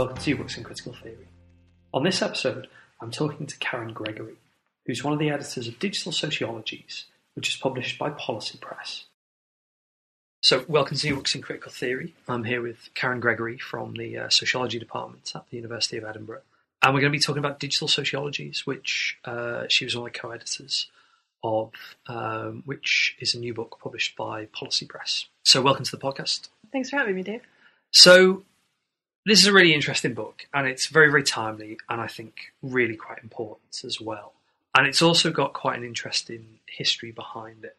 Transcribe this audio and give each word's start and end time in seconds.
Welcome 0.00 0.16
to 0.16 0.36
Books 0.36 0.56
in 0.56 0.64
Critical 0.64 0.94
Theory. 0.94 1.28
On 1.92 2.02
this 2.02 2.22
episode, 2.22 2.68
I'm 3.02 3.10
talking 3.10 3.46
to 3.46 3.58
Karen 3.58 3.92
Gregory, 3.92 4.36
who's 4.86 5.04
one 5.04 5.12
of 5.12 5.18
the 5.18 5.28
editors 5.28 5.68
of 5.68 5.78
Digital 5.78 6.10
Sociologies, 6.10 7.04
which 7.34 7.50
is 7.50 7.56
published 7.56 7.98
by 7.98 8.08
Policy 8.08 8.56
Press. 8.56 9.04
So, 10.40 10.64
welcome 10.68 10.96
to 10.96 11.14
Books 11.14 11.34
in 11.34 11.42
Critical 11.42 11.70
Theory. 11.70 12.14
I'm 12.26 12.44
here 12.44 12.62
with 12.62 12.88
Karen 12.94 13.20
Gregory 13.20 13.58
from 13.58 13.92
the 13.92 14.16
uh, 14.16 14.28
Sociology 14.30 14.78
Department 14.78 15.32
at 15.34 15.44
the 15.50 15.58
University 15.58 15.98
of 15.98 16.04
Edinburgh. 16.04 16.44
And 16.80 16.94
we're 16.94 17.02
going 17.02 17.12
to 17.12 17.18
be 17.18 17.22
talking 17.22 17.44
about 17.44 17.60
Digital 17.60 17.86
Sociologies, 17.86 18.66
which 18.66 19.18
uh, 19.26 19.64
she 19.68 19.84
was 19.84 19.94
one 19.94 20.06
of 20.06 20.14
the 20.14 20.18
co 20.18 20.30
editors 20.30 20.90
of, 21.44 21.72
um, 22.06 22.62
which 22.64 23.18
is 23.20 23.34
a 23.34 23.38
new 23.38 23.52
book 23.52 23.78
published 23.82 24.16
by 24.16 24.46
Policy 24.46 24.86
Press. 24.86 25.26
So, 25.44 25.60
welcome 25.60 25.84
to 25.84 25.90
the 25.90 26.02
podcast. 26.02 26.48
Thanks 26.72 26.88
for 26.88 26.96
having 26.96 27.16
me, 27.16 27.22
Dave. 27.22 27.42
So, 27.90 28.44
this 29.26 29.40
is 29.40 29.46
a 29.46 29.52
really 29.52 29.74
interesting 29.74 30.14
book, 30.14 30.46
and 30.52 30.66
it's 30.66 30.86
very, 30.86 31.10
very 31.10 31.22
timely, 31.22 31.78
and 31.88 32.00
I 32.00 32.06
think 32.06 32.52
really 32.62 32.96
quite 32.96 33.22
important 33.22 33.82
as 33.84 34.00
well. 34.00 34.32
And 34.74 34.86
it's 34.86 35.02
also 35.02 35.30
got 35.30 35.52
quite 35.52 35.78
an 35.78 35.84
interesting 35.84 36.60
history 36.66 37.10
behind 37.10 37.64
it. 37.64 37.76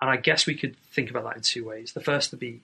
And 0.00 0.10
I 0.10 0.16
guess 0.16 0.46
we 0.46 0.54
could 0.54 0.76
think 0.92 1.10
about 1.10 1.24
that 1.24 1.36
in 1.36 1.42
two 1.42 1.66
ways. 1.66 1.92
The 1.92 2.00
first 2.00 2.30
would 2.30 2.40
be 2.40 2.60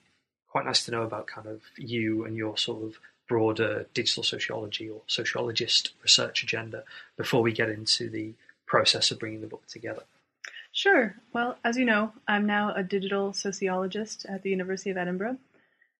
quite 0.47 0.65
nice 0.65 0.85
to 0.85 0.91
know 0.91 1.01
about 1.01 1.27
kind 1.27 1.47
of 1.47 1.61
you 1.75 2.25
and 2.25 2.37
your 2.37 2.57
sort 2.57 2.83
of 2.83 2.99
broader 3.27 3.87
digital 3.93 4.21
sociology 4.21 4.89
or 4.89 5.01
sociologist 5.07 5.93
research 6.03 6.43
agenda 6.43 6.83
before 7.17 7.41
we 7.41 7.51
get 7.51 7.69
into 7.69 8.09
the 8.09 8.33
process 8.67 9.09
of 9.09 9.19
bringing 9.19 9.41
the 9.41 9.47
book 9.47 9.65
together. 9.67 10.03
Sure. 10.71 11.15
Well, 11.33 11.57
as 11.63 11.77
you 11.77 11.85
know, 11.85 12.11
I'm 12.27 12.45
now 12.45 12.73
a 12.75 12.83
digital 12.83 13.33
sociologist 13.33 14.25
at 14.27 14.43
the 14.43 14.49
University 14.49 14.89
of 14.89 14.97
Edinburgh. 14.97 15.37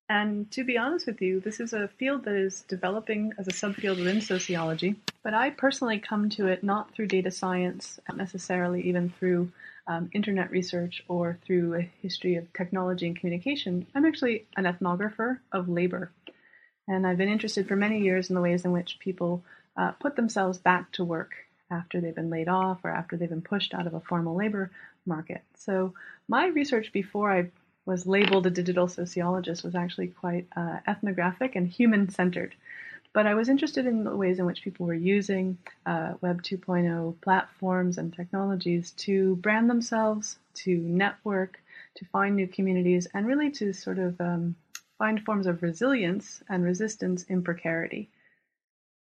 And 0.10 0.52
to 0.52 0.64
be 0.64 0.78
honest 0.78 1.08
with 1.08 1.22
you, 1.22 1.40
this 1.40 1.60
is 1.60 1.74
a 1.74 1.88
field 1.88 2.26
that 2.26 2.36
is 2.36 2.62
developing 2.62 3.34
as 3.38 3.48
a 3.48 3.52
subfield 3.52 3.98
within 3.98 4.22
sociology. 4.22 4.96
But 5.24 5.34
I 5.34 5.50
personally 5.50 6.00
come 6.00 6.30
to 6.32 6.48
it 6.48 6.64
not 6.64 6.94
through 6.94 7.08
data 7.08 7.32
science, 7.32 8.00
necessarily 8.14 8.82
even 8.82 9.10
through 9.18 9.52
um, 9.88 10.10
internet 10.14 10.52
research 10.52 11.04
or 11.08 11.40
through 11.46 11.76
a 11.76 11.90
history 12.02 12.36
of 12.36 12.52
technology 12.54 13.08
and 13.08 13.18
communication. 13.18 13.88
I'm 13.96 14.06
actually 14.06 14.46
an 14.58 14.66
ethnographer 14.66 15.40
of 15.52 15.70
labor. 15.70 16.12
And 16.88 17.08
I've 17.08 17.18
been 17.18 17.30
interested 17.30 17.68
for 17.68 17.76
many 17.76 18.02
years 18.02 18.30
in 18.30 18.36
the 18.36 18.42
ways 18.42 18.66
in 18.66 18.72
which 18.72 19.00
people 19.00 19.44
uh, 19.78 19.92
put 19.92 20.16
themselves 20.16 20.58
back 20.58 20.92
to 20.94 21.04
work 21.04 21.32
after 21.72 22.02
they've 22.02 22.14
been 22.14 22.30
laid 22.30 22.50
off 22.50 22.80
or 22.84 22.90
after 22.90 23.16
they've 23.16 23.30
been 23.30 23.42
pushed 23.42 23.74
out 23.74 23.88
of 23.88 23.94
a 23.94 24.02
formal 24.02 24.36
labor 24.36 24.70
market. 25.06 25.42
So 25.56 25.94
my 26.28 26.48
research 26.48 26.92
before 26.92 27.32
I 27.32 27.50
was 27.86 28.08
labeled 28.08 28.46
a 28.46 28.50
digital 28.50 28.88
sociologist 28.88 29.64
was 29.64 29.76
actually 29.76 30.08
quite 30.08 30.48
uh, 30.56 30.78
ethnographic 30.88 31.56
and 31.56 31.68
human 31.68 32.10
centered. 32.10 32.56
But 33.14 33.28
I 33.28 33.36
was 33.36 33.50
interested 33.50 33.86
in 33.86 34.04
the 34.04 34.16
ways 34.16 34.40
in 34.40 34.46
which 34.46 34.64
people 34.64 34.88
were 34.88 34.94
using 34.94 35.58
uh, 35.86 36.14
Web 36.22 36.42
2.0 36.42 37.22
platforms 37.22 37.98
and 37.98 38.12
technologies 38.12 38.92
to 38.92 39.36
brand 39.36 39.70
themselves, 39.70 40.40
to 40.56 40.78
network, 40.78 41.60
to 41.96 42.06
find 42.06 42.36
new 42.36 42.48
communities, 42.48 43.08
and 43.14 43.28
really 43.28 43.52
to 43.52 43.72
sort 43.72 44.00
of 44.00 44.20
um, 44.20 44.56
find 44.98 45.24
forms 45.24 45.46
of 45.46 45.62
resilience 45.62 46.42
and 46.50 46.64
resistance 46.64 47.24
in 47.24 47.44
precarity. 47.44 48.10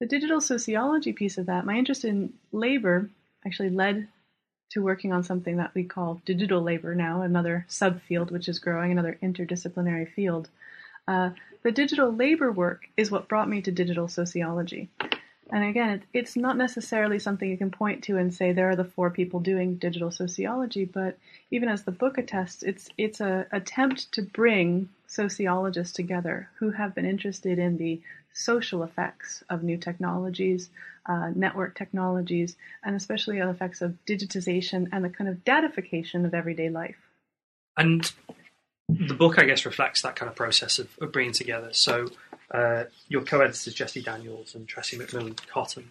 The 0.00 0.06
digital 0.06 0.40
sociology 0.40 1.12
piece 1.12 1.38
of 1.38 1.46
that, 1.46 1.64
my 1.64 1.76
interest 1.76 2.04
in 2.04 2.34
labor 2.52 3.08
actually 3.46 3.70
led 3.70 4.08
to 4.74 4.82
working 4.82 5.12
on 5.12 5.22
something 5.22 5.56
that 5.56 5.74
we 5.74 5.84
call 5.84 6.20
digital 6.26 6.60
labor 6.60 6.94
now, 6.94 7.22
another 7.22 7.64
subfield 7.68 8.30
which 8.30 8.48
is 8.48 8.58
growing, 8.58 8.90
another 8.90 9.16
interdisciplinary 9.22 10.08
field. 10.12 10.48
Uh, 11.06 11.30
the 11.62 11.72
digital 11.72 12.12
labor 12.12 12.50
work 12.50 12.88
is 12.96 13.10
what 13.10 13.28
brought 13.28 13.48
me 13.48 13.62
to 13.62 13.70
digital 13.70 14.08
sociology. 14.08 14.90
And 15.50 15.64
again, 15.64 16.02
it's 16.12 16.36
not 16.36 16.56
necessarily 16.56 17.18
something 17.18 17.48
you 17.48 17.56
can 17.56 17.70
point 17.70 18.02
to 18.04 18.16
and 18.16 18.34
say 18.34 18.52
there 18.52 18.70
are 18.70 18.76
the 18.76 18.84
four 18.84 19.10
people 19.10 19.40
doing 19.40 19.76
digital 19.76 20.10
sociology, 20.10 20.84
but 20.84 21.16
even 21.50 21.68
as 21.68 21.84
the 21.84 21.92
book 21.92 22.18
attests, 22.18 22.62
it's 22.62 22.88
it's 22.98 23.20
a 23.20 23.46
attempt 23.52 24.10
to 24.12 24.22
bring 24.22 24.88
sociologists 25.06 25.92
together 25.92 26.48
who 26.58 26.70
have 26.70 26.94
been 26.94 27.04
interested 27.04 27.58
in 27.58 27.76
the 27.76 28.00
social 28.34 28.82
effects 28.82 29.42
of 29.48 29.62
new 29.62 29.78
technologies, 29.78 30.68
uh, 31.06 31.30
network 31.34 31.74
technologies, 31.74 32.56
and 32.82 32.94
especially 32.94 33.38
the 33.38 33.48
effects 33.48 33.80
of 33.80 33.96
digitization 34.06 34.88
and 34.92 35.04
the 35.04 35.08
kind 35.08 35.30
of 35.30 35.44
datification 35.44 36.26
of 36.26 36.34
everyday 36.34 36.68
life. 36.68 36.96
And 37.76 38.12
the 38.88 39.14
book, 39.14 39.38
I 39.38 39.44
guess, 39.44 39.64
reflects 39.64 40.02
that 40.02 40.16
kind 40.16 40.28
of 40.28 40.36
process 40.36 40.78
of, 40.78 40.88
of 41.00 41.12
bringing 41.12 41.32
together. 41.32 41.72
So, 41.72 42.08
uh, 42.50 42.84
your 43.08 43.22
co-editors 43.22 43.72
Jessie 43.74 44.02
Daniels 44.02 44.54
and 44.54 44.68
Tressie 44.68 44.98
McMillan 44.98 45.38
Cottom, 45.46 45.90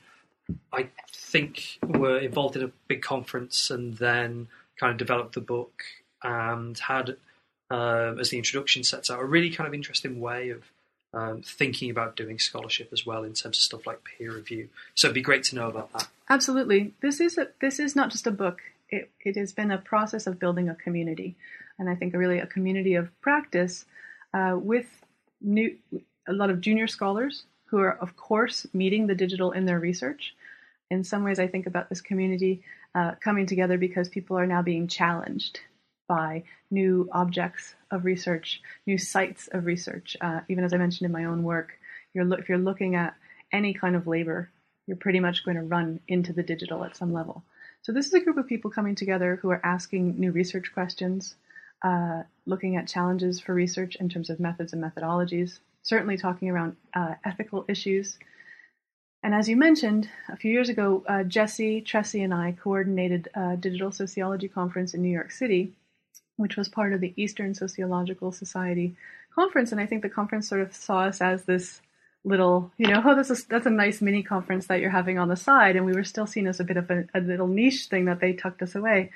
I 0.72 0.90
think, 1.12 1.80
were 1.82 2.20
involved 2.20 2.56
in 2.56 2.64
a 2.64 2.72
big 2.88 3.02
conference 3.02 3.70
and 3.70 3.96
then 3.96 4.48
kind 4.80 4.92
of 4.92 4.98
developed 4.98 5.36
the 5.36 5.42
book 5.42 5.84
and 6.22 6.78
had, 6.78 7.18
uh, 7.72 8.16
as 8.20 8.30
the 8.30 8.38
introduction 8.38 8.84
sets 8.84 9.10
out, 9.10 9.20
a 9.20 9.26
really 9.26 9.50
kind 9.50 9.68
of 9.68 9.74
interesting 9.74 10.20
way 10.20 10.50
of 10.50 10.64
um, 11.14 11.42
thinking 11.42 11.90
about 11.90 12.16
doing 12.16 12.40
scholarship 12.40 12.90
as 12.92 13.06
well 13.06 13.24
in 13.24 13.34
terms 13.34 13.58
of 13.58 13.64
stuff 13.64 13.86
like 13.86 14.04
peer 14.04 14.34
review. 14.34 14.70
So 14.96 15.08
it'd 15.08 15.16
be 15.16 15.22
great 15.22 15.44
to 15.46 15.56
know 15.56 15.68
about 15.68 15.92
that. 15.94 16.08
Absolutely, 16.30 16.94
this 17.02 17.20
is 17.20 17.38
a, 17.38 17.50
this 17.62 17.80
is 17.80 17.96
not 17.96 18.10
just 18.10 18.28
a 18.28 18.32
book. 18.32 18.62
It 18.90 19.12
it 19.20 19.36
has 19.36 19.52
been 19.52 19.72
a 19.72 19.78
process 19.78 20.28
of 20.28 20.40
building 20.40 20.70
a 20.70 20.76
community, 20.76 21.36
and 21.78 21.90
I 21.90 21.96
think 21.96 22.14
really 22.14 22.40
a 22.40 22.48
community 22.48 22.96
of 22.96 23.10
practice 23.22 23.86
uh, 24.34 24.58
with 24.60 24.88
new 25.42 25.78
a 26.28 26.34
lot 26.34 26.50
of 26.50 26.62
junior 26.62 26.88
scholars 26.88 27.44
who 27.66 27.80
are 27.80 27.98
of 27.98 28.16
course 28.16 28.66
meeting 28.74 29.08
the 29.08 29.16
digital 29.16 29.52
in 29.52 29.66
their 29.66 29.80
research. 29.80 30.36
In 30.90 31.04
some 31.04 31.24
ways, 31.24 31.40
I 31.40 31.48
think 31.48 31.66
about 31.66 31.90
this 31.90 32.02
community 32.02 32.62
uh, 32.94 33.14
coming 33.20 33.46
together 33.48 33.78
because 33.78 34.10
people 34.10 34.38
are 34.38 34.46
now 34.46 34.62
being 34.62 34.88
challenged 34.88 35.60
by 36.08 36.44
new 36.70 37.10
objects 37.12 37.76
of 37.92 38.06
research, 38.06 38.62
new 38.86 38.98
sites 38.98 39.48
of 39.52 39.66
research. 39.66 40.18
Uh, 40.22 40.42
even 40.50 40.64
as 40.64 40.74
I 40.74 40.78
mentioned 40.78 41.06
in 41.06 41.12
my 41.12 41.26
own 41.26 41.44
work, 41.44 41.74
you're 42.14 42.26
lo- 42.26 42.38
if 42.38 42.50
you're 42.50 42.58
looking 42.58 42.96
at 42.96 43.16
any 43.52 43.74
kind 43.74 43.96
of 43.96 44.08
labor, 44.08 44.50
you're 44.88 44.98
pretty 44.98 45.20
much 45.20 45.46
going 45.46 45.58
to 45.58 45.64
run 45.64 46.00
into 46.08 46.34
the 46.34 46.44
digital 46.44 46.84
at 46.84 46.98
some 46.98 47.14
level. 47.14 47.44
So 47.82 47.92
this 47.92 48.08
is 48.08 48.14
a 48.14 48.20
group 48.20 48.38
of 48.38 48.48
people 48.48 48.72
coming 48.72 48.96
together 48.96 49.38
who 49.42 49.50
are 49.50 49.62
asking 49.64 50.20
new 50.20 50.32
research 50.32 50.74
questions, 50.74 51.36
uh, 51.84 52.24
looking 52.46 52.76
at 52.76 52.88
challenges 52.88 53.40
for 53.40 53.54
research 53.54 53.96
in 53.98 54.10
terms 54.10 54.30
of 54.30 54.40
methods 54.40 54.74
and 54.74 54.84
methodologies, 54.84 55.60
certainly 55.82 56.18
talking 56.18 56.50
around 56.50 56.76
uh, 56.94 57.16
ethical 57.26 57.66
issues. 57.68 58.18
And 59.22 59.34
as 59.34 59.48
you 59.48 59.56
mentioned, 59.56 60.10
a 60.30 60.36
few 60.36 60.52
years 60.52 60.70
ago, 60.70 61.04
uh, 61.08 61.24
Jessie, 61.24 61.82
Tressie, 61.82 62.24
and 62.24 62.34
I 62.34 62.52
coordinated 62.62 63.30
a 63.34 63.56
digital 63.56 63.92
sociology 63.92 64.50
conference 64.50 64.94
in 64.94 65.02
New 65.02 65.10
York 65.10 65.32
City 65.32 65.74
which 66.38 66.58
was 66.58 66.68
part 66.68 66.94
of 66.94 67.02
the 67.02 67.14
Eastern 67.16 67.54
Sociological 67.54 68.32
Society 68.32 68.96
conference. 69.34 69.72
And 69.72 69.80
I 69.80 69.86
think 69.86 70.02
the 70.02 70.10
conference 70.10 70.48
sort 70.48 70.62
of 70.62 70.76
saw 70.76 71.02
us 71.02 71.22
as 71.22 71.44
this 71.44 71.82
little, 72.24 72.72
you 72.78 72.88
know, 72.88 73.02
oh, 73.06 73.16
this 73.16 73.30
is 73.30 73.46
that's 73.46 73.66
a 73.66 73.72
nice 73.72 74.02
mini 74.02 74.24
conference 74.24 74.68
that 74.68 74.80
you're 74.80 74.90
having 74.90 75.20
on 75.20 75.28
the 75.28 75.36
side, 75.36 75.76
and 75.76 75.86
we 75.86 75.94
were 75.94 76.04
still 76.04 76.28
seen 76.28 76.48
as 76.48 76.60
a 76.60 76.64
bit 76.64 76.78
of 76.78 76.90
a, 76.90 77.06
a 77.14 77.20
little 77.20 77.48
niche 77.48 77.88
thing 77.88 78.06
that 78.06 78.20
they 78.20 78.34
tucked 78.34 78.62
us 78.62 78.76
away. 78.76 79.12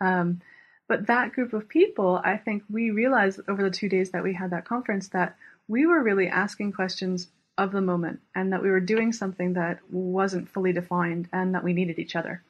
Um, 0.00 0.40
but 0.88 1.06
that 1.06 1.32
group 1.32 1.52
of 1.52 1.68
people, 1.68 2.20
I 2.22 2.36
think 2.36 2.64
we 2.68 2.90
realized 2.90 3.40
over 3.48 3.62
the 3.62 3.70
two 3.70 3.88
days 3.88 4.10
that 4.10 4.24
we 4.24 4.34
had 4.34 4.50
that 4.50 4.64
conference 4.64 5.08
that 5.08 5.36
we 5.68 5.86
were 5.86 6.02
really 6.02 6.28
asking 6.28 6.72
questions 6.72 7.28
of 7.56 7.72
the 7.72 7.80
moment, 7.80 8.20
and 8.34 8.52
that 8.52 8.62
we 8.62 8.70
were 8.70 8.80
doing 8.80 9.12
something 9.12 9.52
that 9.54 9.78
wasn't 9.90 10.48
fully 10.48 10.72
defined, 10.72 11.28
and 11.32 11.54
that 11.54 11.64
we 11.64 11.72
needed 11.72 11.98
each 11.98 12.16
other. 12.16 12.42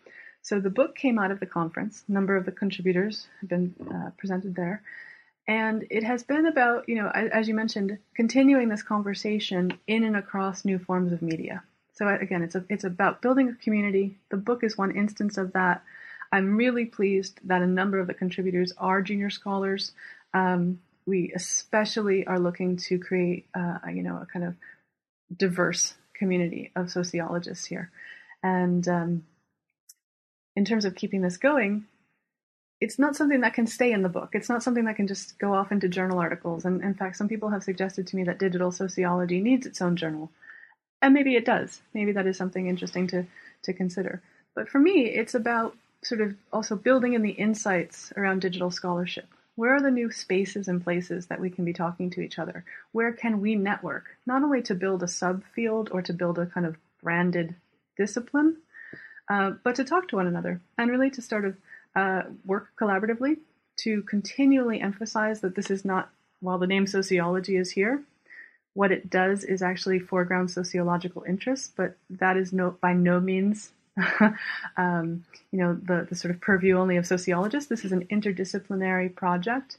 So 0.43 0.61
the 0.61 0.71
book 0.71 0.97
came 0.97 1.19
out 1.19 1.31
of 1.31 1.41
the 1.41 1.47
conference. 1.47 2.05
A 2.09 2.13
number 2.13 2.37
of 2.37 2.45
the 2.45 2.53
contributors 2.53 3.29
have 3.41 3.49
been 3.49 3.75
uh, 3.93 4.11
presented 4.19 4.55
there. 4.55 4.83
And 5.49 5.87
it 5.91 6.05
has 6.05 6.23
been 6.23 6.47
about, 6.47 6.89
you 6.89 6.97
know, 6.97 7.09
as 7.09 7.49
you 7.49 7.55
mentioned, 7.55 7.99
continuing 8.15 8.69
this 8.69 8.83
conversation 8.83 9.79
in 9.87 10.05
and 10.05 10.17
across 10.17 10.65
new 10.65 10.79
forms 10.79 11.13
of 11.13 11.23
media. 11.23 11.63
So 11.95 12.09
again, 12.09 12.43
it's 12.43 12.55
a, 12.55 12.65
it's 12.69 12.85
about 12.85 13.23
building 13.23 13.49
a 13.49 13.65
community. 13.65 14.19
The 14.31 14.37
book 14.37 14.65
is 14.65 14.79
one 14.79 14.97
instance 14.97 15.39
of 15.39 15.53
that. 15.53 15.83
I'm 16.31 16.57
really 16.57 16.87
pleased 16.87 17.41
that 17.45 17.63
a 17.63 17.67
number 17.67 17.99
of 17.99 18.07
the 18.07 18.15
contributors 18.15 18.73
are 18.79 19.03
junior 19.03 19.31
scholars. 19.31 19.93
Um, 20.33 20.81
we 21.07 21.33
especially 21.35 22.27
are 22.27 22.39
looking 22.39 22.77
to 22.89 22.99
create, 22.99 23.47
uh, 23.55 23.79
you 23.93 24.03
know, 24.03 24.17
a 24.23 24.27
kind 24.27 24.45
of 24.45 24.55
diverse 25.37 25.95
community 26.15 26.71
of 26.77 26.91
sociologists 26.91 27.67
here. 27.67 27.91
And 28.43 28.87
um, 28.89 29.25
in 30.57 30.65
terms 30.65 30.85
of 30.85 30.95
keeping 30.95 31.23
this 31.23 31.37
going, 31.37 31.87
it's 32.81 32.99
not 32.99 33.15
something 33.15 33.43
that 33.43 33.55
can 33.55 33.67
stay 33.67 33.93
in 33.93 34.03
the 34.03 34.09
book. 34.09 34.31
It's 34.33 34.49
not 34.49 34.63
something 34.63 34.85
that 34.87 34.97
can 34.97 35.07
just 35.07 35.39
go 35.39 35.55
off 35.55 35.71
into 35.71 35.89
journal 35.89 36.19
articles. 36.19 36.65
And 36.65 36.83
in 36.83 36.95
fact, 36.95 37.17
some 37.17 37.29
people 37.29 37.51
have 37.51 37.63
suggested 37.63 38.09
to 38.09 38.17
me 38.17 38.25
that 38.25 38.41
digital 38.41 38.73
sociology 38.73 39.41
needs 39.41 39.67
its 39.67 39.81
own 39.81 39.95
journal. 39.95 40.33
And 41.01 41.15
maybe 41.15 41.37
it 41.37 41.45
does. 41.45 41.81
Maybe 41.95 42.13
that 42.13 42.27
is 42.27 42.37
something 42.37 42.67
interesting 42.67 43.07
to, 43.09 43.25
to 43.63 43.73
consider. 43.73 44.21
But 44.55 44.69
for 44.69 44.81
me, 44.81 45.07
it's 45.07 45.35
about 45.35 45.77
sort 46.03 46.21
of 46.21 46.35
also 46.53 46.75
building 46.75 47.15
in 47.15 47.23
the 47.23 47.31
insights 47.31 48.13
around 48.17 48.41
digital 48.41 48.71
scholarship. 48.71 49.29
Where 49.55 49.75
are 49.75 49.83
the 49.83 49.91
new 49.91 50.11
spaces 50.11 50.67
and 50.67 50.83
places 50.83 51.27
that 51.27 51.41
we 51.41 51.51
can 51.51 51.65
be 51.65 51.73
talking 51.73 52.11
to 52.11 52.21
each 52.21 52.39
other? 52.39 52.65
Where 52.93 53.13
can 53.13 53.41
we 53.41 53.55
network? 53.55 54.07
Not 54.27 54.43
only 54.43 54.63
to 54.63 54.75
build 54.75 55.03
a 55.03 55.07
subfield 55.07 55.89
or 55.93 56.03
to 56.03 56.13
build 56.13 56.39
a 56.39 56.47
kind 56.47 56.67
of 56.67 56.79
branded 57.03 57.55
discipline, 57.97 58.57
uh, 59.29 59.53
but 59.63 59.75
to 59.77 59.85
talk 59.85 60.09
to 60.09 60.17
one 60.17 60.27
another 60.27 60.61
and 60.79 60.91
really 60.91 61.11
to 61.11 61.23
sort 61.23 61.45
of 61.45 61.57
uh, 61.95 62.23
work 62.45 62.69
collaboratively 62.81 63.39
to 63.77 64.03
continually 64.03 64.81
emphasize 64.81 65.41
that 65.41 65.55
this 65.55 65.71
is 65.71 65.85
not, 65.85 66.11
while 66.41 66.59
the 66.59 66.67
name 66.67 66.87
sociology 66.87 67.57
is 67.57 67.71
here, 67.71 68.03
what 68.75 68.93
it 68.93 69.11
does 69.11 69.45
is 69.45 69.63
actually 69.63 69.99
foreground 69.99 70.51
sociological 70.51 71.25
interests, 71.29 71.71
but 71.77 71.97
that 72.09 72.37
is 72.37 72.53
no, 72.53 72.77
by 72.81 72.93
no 72.93 73.21
means 73.21 73.73
um, 74.77 75.25
you 75.51 75.59
know, 75.59 75.75
the, 75.75 76.07
the 76.09 76.17
sort 76.17 76.35
of 76.35 76.41
purview 76.41 76.79
only 76.79 76.97
of 76.97 77.07
sociologists. 77.07 77.69
This 77.69 77.85
is 77.85 77.93
an 77.93 78.07
interdisciplinary 78.07 79.15
project. 79.15 79.77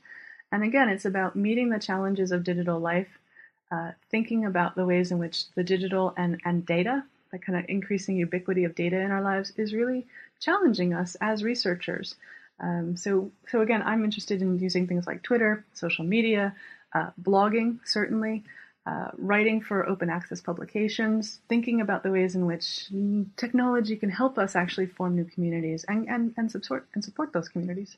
And 0.52 0.64
again, 0.64 0.90
it's 0.90 1.06
about 1.06 1.36
meeting 1.36 1.70
the 1.70 1.80
challenges 1.80 2.32
of 2.32 2.44
digital 2.44 2.80
life, 2.80 3.08
uh, 3.72 3.92
thinking 4.12 4.46
about 4.46 4.76
the 4.76 4.86
ways 4.86 5.12
in 5.12 5.18
which 5.18 5.50
the 5.56 5.64
digital 5.64 6.14
and, 6.16 6.40
and 6.46 6.66
data, 6.66 7.04
the 7.34 7.40
kind 7.40 7.60
of 7.60 7.66
increasing 7.68 8.16
ubiquity 8.16 8.64
of 8.64 8.76
data 8.76 8.98
in 8.98 9.12
our 9.12 9.22
lives, 9.22 9.52
is 9.58 9.74
really 9.74 10.06
challenging 10.40 10.94
us 10.94 11.18
as 11.20 11.44
researchers. 11.44 12.16
Um, 12.60 12.96
so, 12.96 13.32
so 13.50 13.60
again, 13.60 13.82
I'm 13.84 14.06
interested 14.06 14.42
in 14.42 14.60
using 14.60 14.88
things 14.88 15.06
like 15.06 15.24
Twitter, 15.24 15.66
social 15.74 16.06
media, 16.06 16.56
uh, 16.94 17.10
blogging, 17.22 17.80
certainly, 17.84 18.44
uh, 18.86 19.10
writing 19.18 19.62
for 19.62 19.90
open 19.90 20.10
access 20.10 20.42
publications, 20.42 21.40
thinking 21.50 21.82
about 21.82 22.04
the 22.04 22.12
ways 22.12 22.36
in 22.36 22.46
which 22.46 22.90
technology 23.36 23.96
can 23.96 24.10
help 24.10 24.38
us 24.38 24.56
actually 24.56 24.86
form 24.86 25.16
new 25.16 25.26
communities 25.26 25.84
and, 25.88 26.08
and, 26.08 26.34
and 26.38 26.52
support 26.52 26.88
and 26.94 27.04
support 27.04 27.34
those 27.34 27.50
communities. 27.50 27.98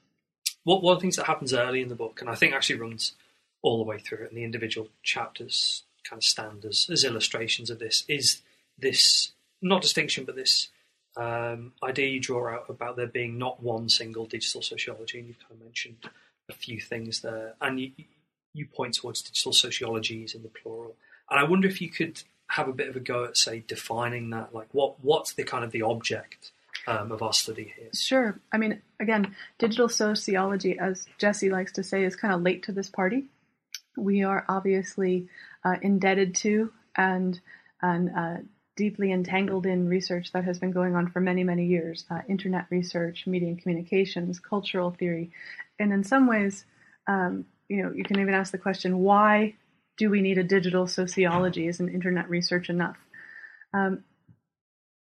What 0.63 0.81
one 0.81 0.93
of 0.93 0.99
the 0.99 1.01
things 1.01 1.17
that 1.17 1.25
happens 1.25 1.53
early 1.53 1.81
in 1.81 1.89
the 1.89 1.95
book, 1.95 2.21
and 2.21 2.29
I 2.29 2.35
think 2.35 2.53
actually 2.53 2.79
runs 2.79 3.13
all 3.61 3.77
the 3.77 3.83
way 3.83 3.99
through 3.99 4.23
it, 4.25 4.29
and 4.29 4.37
the 4.37 4.43
individual 4.43 4.87
chapters 5.03 5.83
kind 6.07 6.19
of 6.19 6.23
stand 6.23 6.65
as, 6.65 6.87
as 6.89 7.03
illustrations 7.03 7.69
of 7.69 7.79
this, 7.79 8.05
is 8.07 8.41
this 8.77 9.31
not 9.61 9.81
distinction, 9.81 10.25
but 10.25 10.35
this 10.35 10.69
um, 11.17 11.73
idea 11.83 12.07
you 12.07 12.19
draw 12.19 12.49
out 12.49 12.65
about 12.69 12.97
there 12.97 13.07
being 13.07 13.37
not 13.37 13.61
one 13.61 13.89
single 13.89 14.25
digital 14.25 14.61
sociology, 14.61 15.19
and 15.19 15.27
you've 15.27 15.39
kind 15.39 15.53
of 15.53 15.61
mentioned 15.61 15.97
a 16.49 16.53
few 16.53 16.79
things 16.79 17.21
there, 17.21 17.55
and 17.61 17.79
you, 17.79 17.91
you 18.53 18.65
point 18.65 18.95
towards 18.95 19.21
digital 19.21 19.53
sociologies 19.53 20.35
in 20.35 20.43
the 20.43 20.49
plural. 20.49 20.95
And 21.29 21.39
I 21.39 21.43
wonder 21.43 21.67
if 21.67 21.81
you 21.81 21.89
could 21.89 22.21
have 22.47 22.67
a 22.67 22.73
bit 22.73 22.89
of 22.89 22.95
a 22.95 22.99
go 22.99 23.25
at, 23.25 23.37
say, 23.37 23.63
defining 23.67 24.29
that. 24.31 24.53
Like, 24.53 24.67
what 24.71 25.03
what's 25.03 25.33
the 25.33 25.43
kind 25.43 25.63
of 25.63 25.71
the 25.71 25.81
object 25.81 26.51
um, 26.85 27.11
of 27.11 27.21
our 27.21 27.33
study 27.33 27.73
here? 27.75 27.89
Sure. 27.93 28.39
I 28.51 28.57
mean, 28.57 28.81
again, 28.99 29.35
digital 29.57 29.89
sociology, 29.89 30.77
as 30.77 31.07
Jessie 31.17 31.49
likes 31.49 31.71
to 31.73 31.83
say, 31.83 32.03
is 32.03 32.15
kind 32.15 32.33
of 32.33 32.41
late 32.41 32.63
to 32.63 32.71
this 32.71 32.89
party. 32.89 33.25
We 33.97 34.23
are 34.23 34.45
obviously 34.47 35.27
uh, 35.63 35.77
indebted 35.81 36.35
to 36.35 36.71
and 36.95 37.39
and 37.81 38.09
uh, 38.15 38.37
deeply 38.75 39.11
entangled 39.11 39.65
in 39.65 39.87
research 39.87 40.31
that 40.33 40.43
has 40.43 40.59
been 40.59 40.71
going 40.71 40.95
on 40.95 41.09
for 41.09 41.19
many, 41.19 41.43
many 41.43 41.65
years 41.65 42.05
uh, 42.11 42.19
internet 42.27 42.65
research, 42.69 43.25
media 43.25 43.49
and 43.49 43.61
communications, 43.61 44.39
cultural 44.39 44.91
theory. 44.91 45.31
And 45.79 45.93
in 45.93 46.03
some 46.03 46.27
ways, 46.27 46.65
um, 47.07 47.45
you 47.69 47.83
know, 47.83 47.91
you 47.91 48.03
can 48.03 48.19
even 48.19 48.33
ask 48.33 48.51
the 48.51 48.57
question, 48.57 48.99
why 48.99 49.55
do 49.97 50.09
we 50.09 50.21
need 50.21 50.37
a 50.37 50.43
digital 50.43 50.87
sociology? 50.87 51.67
Isn't 51.67 51.89
internet 51.89 52.29
research 52.29 52.69
enough? 52.69 52.97
Um, 53.73 54.03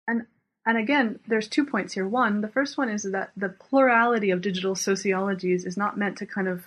and 0.07 0.25
and 0.65 0.77
again, 0.77 1.19
there's 1.27 1.47
two 1.47 1.65
points 1.65 1.93
here. 1.93 2.07
One, 2.07 2.41
the 2.41 2.47
first 2.47 2.77
one 2.77 2.89
is 2.89 3.03
that 3.03 3.31
the 3.35 3.49
plurality 3.49 4.31
of 4.31 4.41
digital 4.41 4.75
sociologies 4.75 5.65
is 5.65 5.75
not 5.75 5.97
meant 5.97 6.17
to 6.19 6.25
kind 6.25 6.47
of 6.47 6.65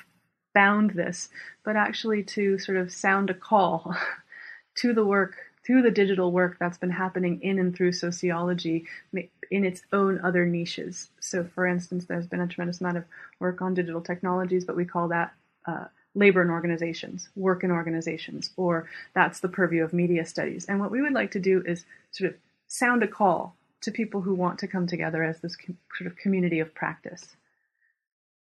bound 0.55 0.91
this, 0.91 1.31
but 1.65 1.77
actually 1.77 2.23
to 2.23 2.59
sort 2.59 2.77
of 2.77 2.93
sound 2.93 3.31
a 3.31 3.35
call 3.35 3.95
to 4.79 4.93
the 4.93 5.05
work, 5.05 5.37
to 5.67 5.83
the 5.83 5.91
digital 5.91 6.31
work 6.31 6.57
that's 6.61 6.79
been 6.79 6.91
happening 6.91 7.41
in 7.43 7.59
and 7.59 7.75
through 7.75 7.93
sociology 7.93 8.87
in 9.13 9.65
its 9.65 9.83
own 9.93 10.21
other 10.23 10.47
niches. 10.47 11.11
So, 11.21 11.45
for 11.55 11.67
instance, 11.67 12.05
there's 12.05 12.27
been 12.27 12.41
a 12.41 12.47
tremendous 12.47 12.81
amount 12.81 12.99
of 12.99 13.05
work 13.41 13.61
on 13.61 13.75
digital 13.75 14.01
technologies, 14.01 14.65
but 14.65 14.77
we 14.77 14.85
call 14.85 15.09
that 15.09 15.35
uh, 15.67 15.87
labor 16.15 16.43
in 16.43 16.51
organizations, 16.51 17.29
work 17.35 17.65
in 17.65 17.73
organizations, 17.73 18.51
or 18.57 18.89
that's 19.13 19.41
the 19.41 19.49
purview 19.49 19.83
of 19.83 19.93
media 19.93 20.25
studies. 20.25 20.67
And 20.67 20.81
what 20.81 20.93
we 20.93 21.03
would 21.03 21.13
like 21.13 21.33
to 21.33 21.41
do 21.41 21.63
is 21.67 21.85
sort 22.13 22.31
of 22.31 22.37
sound 22.69 23.03
a 23.03 23.09
call 23.09 23.57
to 23.83 23.91
people 23.91 24.21
who 24.21 24.35
want 24.35 24.61
to 24.61 24.69
come 24.69 24.87
together 24.87 25.23
as 25.23 25.41
this 25.41 25.57
com- 25.57 25.79
sort 25.97 26.11
of 26.11 26.17
community 26.17 26.61
of 26.61 26.75
practice. 26.75 27.37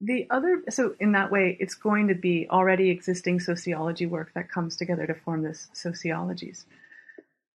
The 0.00 0.26
other, 0.30 0.62
so 0.70 0.94
in 0.98 1.12
that 1.12 1.30
way, 1.30 1.56
it's 1.60 1.74
going 1.74 2.08
to 2.08 2.14
be 2.14 2.48
already 2.48 2.88
existing 2.88 3.40
sociology 3.40 4.06
work 4.06 4.32
that 4.34 4.50
comes 4.50 4.76
together 4.76 5.06
to 5.06 5.14
form 5.14 5.42
this 5.42 5.68
sociologies. 5.74 6.64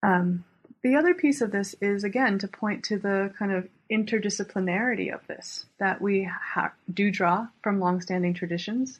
Um, 0.03 0.43
the 0.83 0.95
other 0.95 1.13
piece 1.13 1.41
of 1.41 1.51
this 1.51 1.75
is, 1.81 2.03
again, 2.03 2.37
to 2.39 2.47
point 2.47 2.83
to 2.85 2.99
the 2.99 3.33
kind 3.39 3.53
of 3.53 3.69
interdisciplinarity 3.91 5.13
of 5.13 5.25
this, 5.27 5.65
that 5.79 6.01
we 6.01 6.23
ha- 6.25 6.73
do 6.93 7.09
draw 7.09 7.47
from 7.61 7.79
longstanding 7.79 8.33
traditions, 8.33 8.99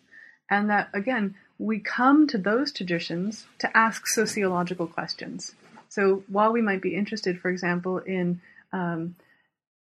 and 0.50 0.70
that, 0.70 0.90
again, 0.94 1.36
we 1.60 1.80
come 1.80 2.26
to 2.28 2.38
those 2.38 2.72
traditions 2.72 3.46
to 3.60 3.78
ask 3.78 4.08
sociological 4.08 4.88
questions. 4.88 5.54
So 5.90 6.24
while 6.28 6.52
we 6.52 6.62
might 6.62 6.82
be 6.82 6.96
interested, 6.96 7.40
for 7.40 7.50
example, 7.50 7.98
in 8.00 8.42
um, 8.72 9.16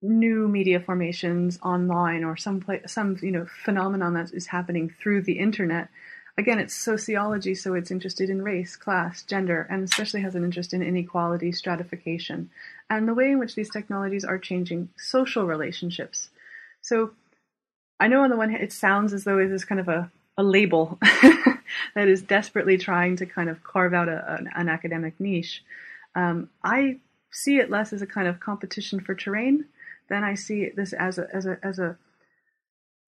new 0.02 0.48
media 0.48 0.80
formations 0.80 1.58
online 1.62 2.24
or 2.24 2.36
some 2.36 2.64
some 2.86 3.16
you 3.22 3.30
know 3.30 3.46
phenomenon 3.64 4.14
that 4.14 4.32
is 4.34 4.46
happening 4.46 4.90
through 4.90 5.22
the 5.22 5.38
internet, 5.38 5.88
again, 6.38 6.58
it's 6.58 6.74
sociology, 6.74 7.54
so 7.54 7.74
it's 7.74 7.90
interested 7.90 8.30
in 8.30 8.42
race, 8.42 8.76
class, 8.76 9.22
gender, 9.22 9.66
and 9.70 9.84
especially 9.84 10.22
has 10.22 10.34
an 10.34 10.44
interest 10.44 10.72
in 10.72 10.82
inequality, 10.82 11.52
stratification, 11.52 12.50
and 12.88 13.06
the 13.06 13.14
way 13.14 13.30
in 13.30 13.38
which 13.38 13.54
these 13.54 13.70
technologies 13.70 14.24
are 14.24 14.38
changing 14.38 14.88
social 14.96 15.46
relationships. 15.46 16.30
So 16.80 17.12
I 18.00 18.08
know 18.08 18.22
on 18.22 18.30
the 18.30 18.36
one 18.36 18.50
hand, 18.50 18.62
it 18.62 18.72
sounds 18.72 19.12
as 19.12 19.24
though 19.24 19.38
it 19.38 19.50
is 19.50 19.64
kind 19.64 19.80
of 19.80 19.88
a 19.88 20.10
a 20.38 20.42
label 20.42 20.98
that 21.94 22.08
is 22.08 22.22
desperately 22.22 22.78
trying 22.78 23.16
to 23.16 23.26
kind 23.26 23.50
of 23.50 23.62
carve 23.62 23.92
out 23.92 24.08
a, 24.08 24.34
an, 24.34 24.48
an, 24.54 24.68
academic 24.68 25.18
niche. 25.20 25.62
Um, 26.14 26.48
I 26.64 27.00
see 27.30 27.58
it 27.58 27.70
less 27.70 27.92
as 27.92 28.02
a 28.02 28.06
kind 28.06 28.26
of 28.26 28.40
competition 28.40 29.00
for 29.00 29.14
terrain 29.14 29.66
than 30.08 30.24
I 30.24 30.34
see 30.34 30.70
this 30.70 30.92
as 30.92 31.18
a 31.18 31.28
as 31.34 31.46
a 31.46 31.58
as 31.62 31.78
a, 31.78 31.96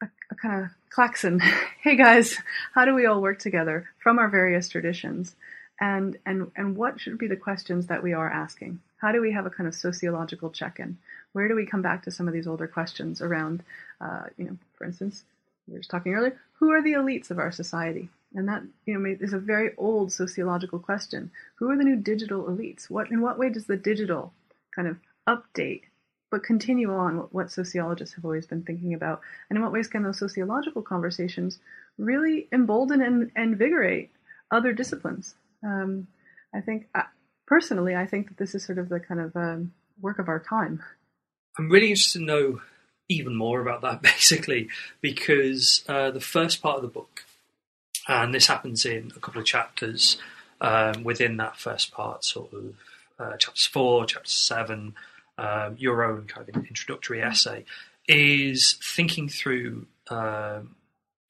a, 0.03 0.07
a 0.31 0.35
kind 0.35 0.65
of 0.65 0.71
klaxon. 0.95 1.41
hey 1.83 1.97
guys, 1.97 2.39
how 2.73 2.85
do 2.85 2.95
we 2.95 3.05
all 3.05 3.21
work 3.21 3.41
together 3.41 3.89
from 3.99 4.17
our 4.19 4.29
various 4.29 4.69
traditions? 4.69 5.35
And 5.81 6.17
and 6.25 6.53
and 6.55 6.77
what 6.77 7.01
should 7.01 7.19
be 7.19 7.27
the 7.27 7.37
questions 7.37 7.89
that 7.89 8.03
we 8.03 8.13
are 8.13 8.31
asking? 8.31 8.79
How 8.99 9.11
do 9.11 9.21
we 9.21 9.33
have 9.33 9.45
a 9.45 9.51
kind 9.51 9.67
of 9.67 9.75
sociological 9.75 10.51
check-in? 10.51 10.97
Where 11.33 11.49
do 11.49 11.57
we 11.57 11.67
come 11.67 11.83
back 11.83 12.05
to 12.05 12.13
some 12.13 12.29
of 12.29 12.33
these 12.33 12.47
older 12.47 12.69
questions 12.69 13.21
around, 13.21 13.65
uh, 14.01 14.27
you 14.37 14.45
know, 14.45 14.57
for 14.79 14.85
instance, 14.85 15.25
we 15.67 15.73
were 15.73 15.81
just 15.81 15.91
talking 15.91 16.15
earlier, 16.15 16.39
who 16.61 16.71
are 16.71 16.81
the 16.81 16.93
elites 16.93 17.33
of 17.33 17.41
our 17.41 17.51
society? 17.51 18.09
And 18.37 18.49
that 18.49 18.63
you 18.87 18.97
know 18.97 19.17
is 19.21 19.33
a 19.33 19.39
very 19.39 19.73
old 19.77 20.13
sociological 20.13 20.79
question. 20.79 21.33
Who 21.57 21.71
are 21.71 21.77
the 21.77 21.83
new 21.83 21.97
digital 21.97 22.45
elites? 22.45 22.89
What 22.89 23.11
in 23.11 23.21
what 23.21 23.37
way 23.37 23.51
does 23.51 23.67
the 23.67 23.77
digital 23.77 24.33
kind 24.73 24.87
of 24.87 24.99
update 25.27 25.83
but 26.35 26.43
continue 26.43 26.93
on 26.93 27.29
what, 27.31 27.53
sociologists 27.53 28.17
have 28.17 28.25
always 28.25 28.45
been 28.45 28.65
thinking 28.65 28.93
about? 28.93 29.21
And 29.49 29.57
in 29.57 29.63
what 29.63 29.71
ways 29.71 29.87
can 29.87 30.03
those 30.03 30.19
sociological 30.19 30.83
conversations 30.83 31.61
really 31.97 32.49
embolden 32.51 33.01
and, 33.01 33.31
and 33.37 33.53
invigorate 33.53 34.11
other 34.51 34.73
disciplines? 34.73 35.37
Um, 35.63 36.09
I 36.53 36.61
think, 36.61 36.89
uh, 36.93 37.03
personally, 37.47 37.95
I 37.95 38.07
think 38.07 38.31
that 38.31 38.37
this 38.37 38.57
is 38.57 38.65
sort 38.65 38.79
of 38.79 38.89
the 38.89 38.99
kind 38.99 39.21
of 39.21 39.37
um, 39.37 39.75
work 40.01 40.19
of 40.19 40.29
our 40.29 40.41
time. 40.41 40.83
I'm 41.57 41.71
really 41.71 41.91
interested 41.91 42.19
to 42.19 42.25
know 42.25 42.61
even 43.09 43.37
more 43.37 43.61
about 43.61 43.83
that 43.83 44.03
basically 44.03 44.71
because 45.01 45.85
uh, 45.89 46.11
the 46.11 46.21
first 46.21 46.61
part 46.61 46.79
of 46.79 46.83
the 46.83 46.89
book, 46.89 47.25
and 48.09 48.35
this 48.35 48.49
happens 48.49 48.85
in 48.85 49.13
a 49.17 49.21
couple 49.21 49.41
of 49.41 49.47
chapters 49.47 50.19
um, 50.61 51.05
within 51.05 51.37
that 51.37 51.57
first 51.59 51.93
part, 51.93 52.25
sort 52.25 52.53
of 52.53 52.75
uh, 53.21 53.37
chapters 53.37 53.67
four, 53.67 54.05
chapter 54.05 54.29
seven, 54.29 54.97
um, 55.39 55.77
your 55.79 56.05
own 56.05 56.27
kind 56.27 56.49
of 56.49 56.57
introductory 56.67 57.23
essay, 57.23 57.65
is 58.07 58.79
thinking 58.83 59.29
through, 59.29 59.87
um, 60.09 60.77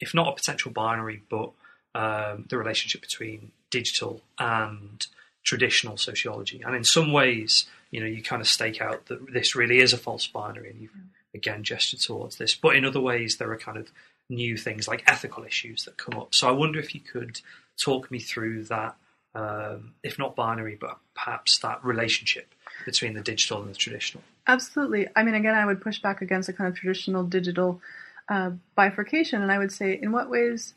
if 0.00 0.14
not 0.14 0.28
a 0.28 0.32
potential 0.32 0.73
binary, 0.73 1.23
but 1.30 1.50
um, 1.94 2.46
the 2.49 2.58
relationship 2.58 3.00
between 3.00 3.52
digital 3.70 4.20
and 4.38 5.06
traditional 5.44 5.96
sociology. 5.96 6.62
And 6.64 6.75
in 6.75 6.84
some 6.84 7.12
ways, 7.12 7.66
you 7.90 8.00
know, 8.00 8.06
you 8.06 8.23
kind 8.23 8.42
of 8.42 8.49
stake 8.49 8.80
out 8.80 9.06
that 9.06 9.32
this 9.32 9.54
really 9.54 9.78
is 9.78 9.92
a 9.92 9.99
false 9.99 10.26
binary, 10.26 10.70
and 10.70 10.80
you've 10.80 10.90
again 11.34 11.62
gestured 11.62 12.00
towards 12.00 12.37
this. 12.37 12.54
But 12.54 12.76
in 12.76 12.84
other 12.84 13.00
ways, 13.00 13.37
there 13.37 13.52
are 13.52 13.58
kind 13.58 13.78
of 13.78 13.90
new 14.28 14.56
things 14.56 14.88
like 14.88 15.04
ethical 15.06 15.44
issues 15.44 15.84
that 15.84 15.96
come 15.96 16.18
up. 16.18 16.34
So 16.34 16.49
I 16.49 16.52
wonder 16.52 16.78
if 16.78 16.94
you 16.94 17.00
could 17.00 17.40
talk 17.82 18.11
me 18.11 18.18
through 18.18 18.64
that, 18.64 18.96
um, 19.34 19.94
if 20.02 20.18
not 20.18 20.36
binary, 20.36 20.76
but 20.80 20.98
perhaps 21.14 21.58
that 21.58 21.84
relationship 21.84 22.54
between 22.84 23.14
the 23.14 23.20
digital 23.20 23.60
and 23.60 23.70
the 23.70 23.74
traditional. 23.74 24.22
Absolutely. 24.46 25.08
I 25.16 25.22
mean, 25.22 25.34
again, 25.34 25.54
I 25.54 25.64
would 25.64 25.80
push 25.80 26.00
back 26.00 26.20
against 26.22 26.48
a 26.48 26.52
kind 26.52 26.68
of 26.68 26.76
traditional 26.76 27.24
digital 27.24 27.80
uh, 28.28 28.50
bifurcation, 28.74 29.42
and 29.42 29.50
I 29.50 29.58
would 29.58 29.72
say, 29.72 29.98
in 30.00 30.12
what 30.12 30.30
ways 30.30 30.74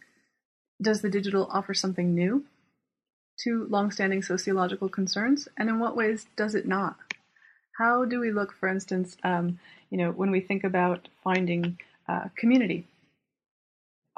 does 0.81 1.01
the 1.01 1.09
digital 1.09 1.47
offer 1.51 1.73
something 1.73 2.13
new 2.13 2.45
to 3.43 3.67
longstanding 3.69 4.23
sociological 4.23 4.89
concerns, 4.89 5.47
and 5.57 5.69
in 5.69 5.79
what 5.79 5.95
ways 5.95 6.27
does 6.35 6.55
it 6.55 6.67
not? 6.67 6.97
How 7.77 8.05
do 8.05 8.19
we 8.19 8.31
look, 8.31 8.53
for 8.53 8.67
instance, 8.67 9.17
um, 9.23 9.59
you 9.89 9.97
know, 9.97 10.11
when 10.11 10.31
we 10.31 10.39
think 10.39 10.63
about 10.63 11.09
finding 11.23 11.77
uh, 12.07 12.25
community? 12.35 12.87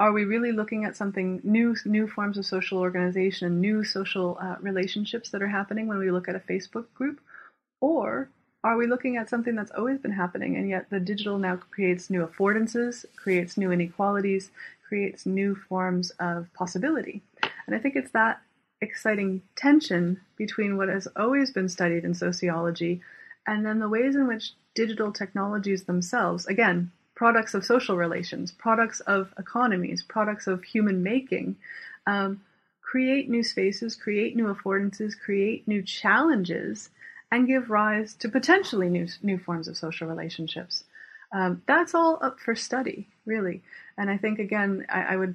Are 0.00 0.12
we 0.12 0.24
really 0.24 0.50
looking 0.50 0.86
at 0.86 0.96
something 0.96 1.42
new, 1.44 1.76
new 1.84 2.08
forms 2.08 2.38
of 2.38 2.46
social 2.46 2.78
organization, 2.78 3.60
new 3.60 3.84
social 3.84 4.38
uh, 4.40 4.56
relationships 4.58 5.28
that 5.28 5.42
are 5.42 5.48
happening 5.48 5.88
when 5.88 5.98
we 5.98 6.10
look 6.10 6.26
at 6.26 6.34
a 6.34 6.40
Facebook 6.40 6.86
group, 6.94 7.20
or 7.82 8.30
are 8.64 8.78
we 8.78 8.86
looking 8.86 9.18
at 9.18 9.28
something 9.28 9.54
that's 9.54 9.70
always 9.72 9.98
been 9.98 10.12
happening 10.12 10.56
and 10.56 10.70
yet 10.70 10.88
the 10.88 11.00
digital 11.00 11.36
now 11.36 11.56
creates 11.56 12.08
new 12.08 12.26
affordances, 12.26 13.04
creates 13.14 13.58
new 13.58 13.70
inequalities, 13.70 14.50
creates 14.88 15.26
new 15.26 15.54
forms 15.54 16.08
of 16.18 16.46
possibility? 16.54 17.20
And 17.66 17.76
I 17.76 17.78
think 17.78 17.94
it's 17.94 18.12
that 18.12 18.40
exciting 18.80 19.42
tension 19.54 20.18
between 20.36 20.78
what 20.78 20.88
has 20.88 21.08
always 21.14 21.50
been 21.50 21.68
studied 21.68 22.06
in 22.06 22.14
sociology 22.14 23.02
and 23.46 23.66
then 23.66 23.80
the 23.80 23.88
ways 23.88 24.16
in 24.16 24.26
which 24.26 24.54
digital 24.74 25.12
technologies 25.12 25.84
themselves, 25.84 26.46
again, 26.46 26.90
products 27.20 27.52
of 27.52 27.62
social 27.62 27.98
relations, 27.98 28.50
products 28.50 29.00
of 29.00 29.34
economies, 29.38 30.02
products 30.02 30.46
of 30.46 30.64
human 30.64 31.02
making, 31.02 31.54
um, 32.06 32.40
create 32.80 33.28
new 33.28 33.42
spaces, 33.42 33.94
create 33.94 34.34
new 34.34 34.46
affordances, 34.46 35.12
create 35.22 35.68
new 35.68 35.82
challenges, 35.82 36.88
and 37.30 37.46
give 37.46 37.68
rise 37.68 38.14
to 38.14 38.26
potentially 38.26 38.88
new 38.88 39.06
new 39.22 39.36
forms 39.36 39.68
of 39.68 39.76
social 39.76 40.08
relationships. 40.08 40.84
Um, 41.30 41.60
that's 41.66 41.94
all 41.94 42.18
up 42.22 42.40
for 42.40 42.54
study, 42.54 43.06
really. 43.26 43.62
And 43.98 44.08
I 44.08 44.16
think 44.16 44.38
again, 44.38 44.86
I, 44.88 45.02
I 45.12 45.16
would 45.16 45.34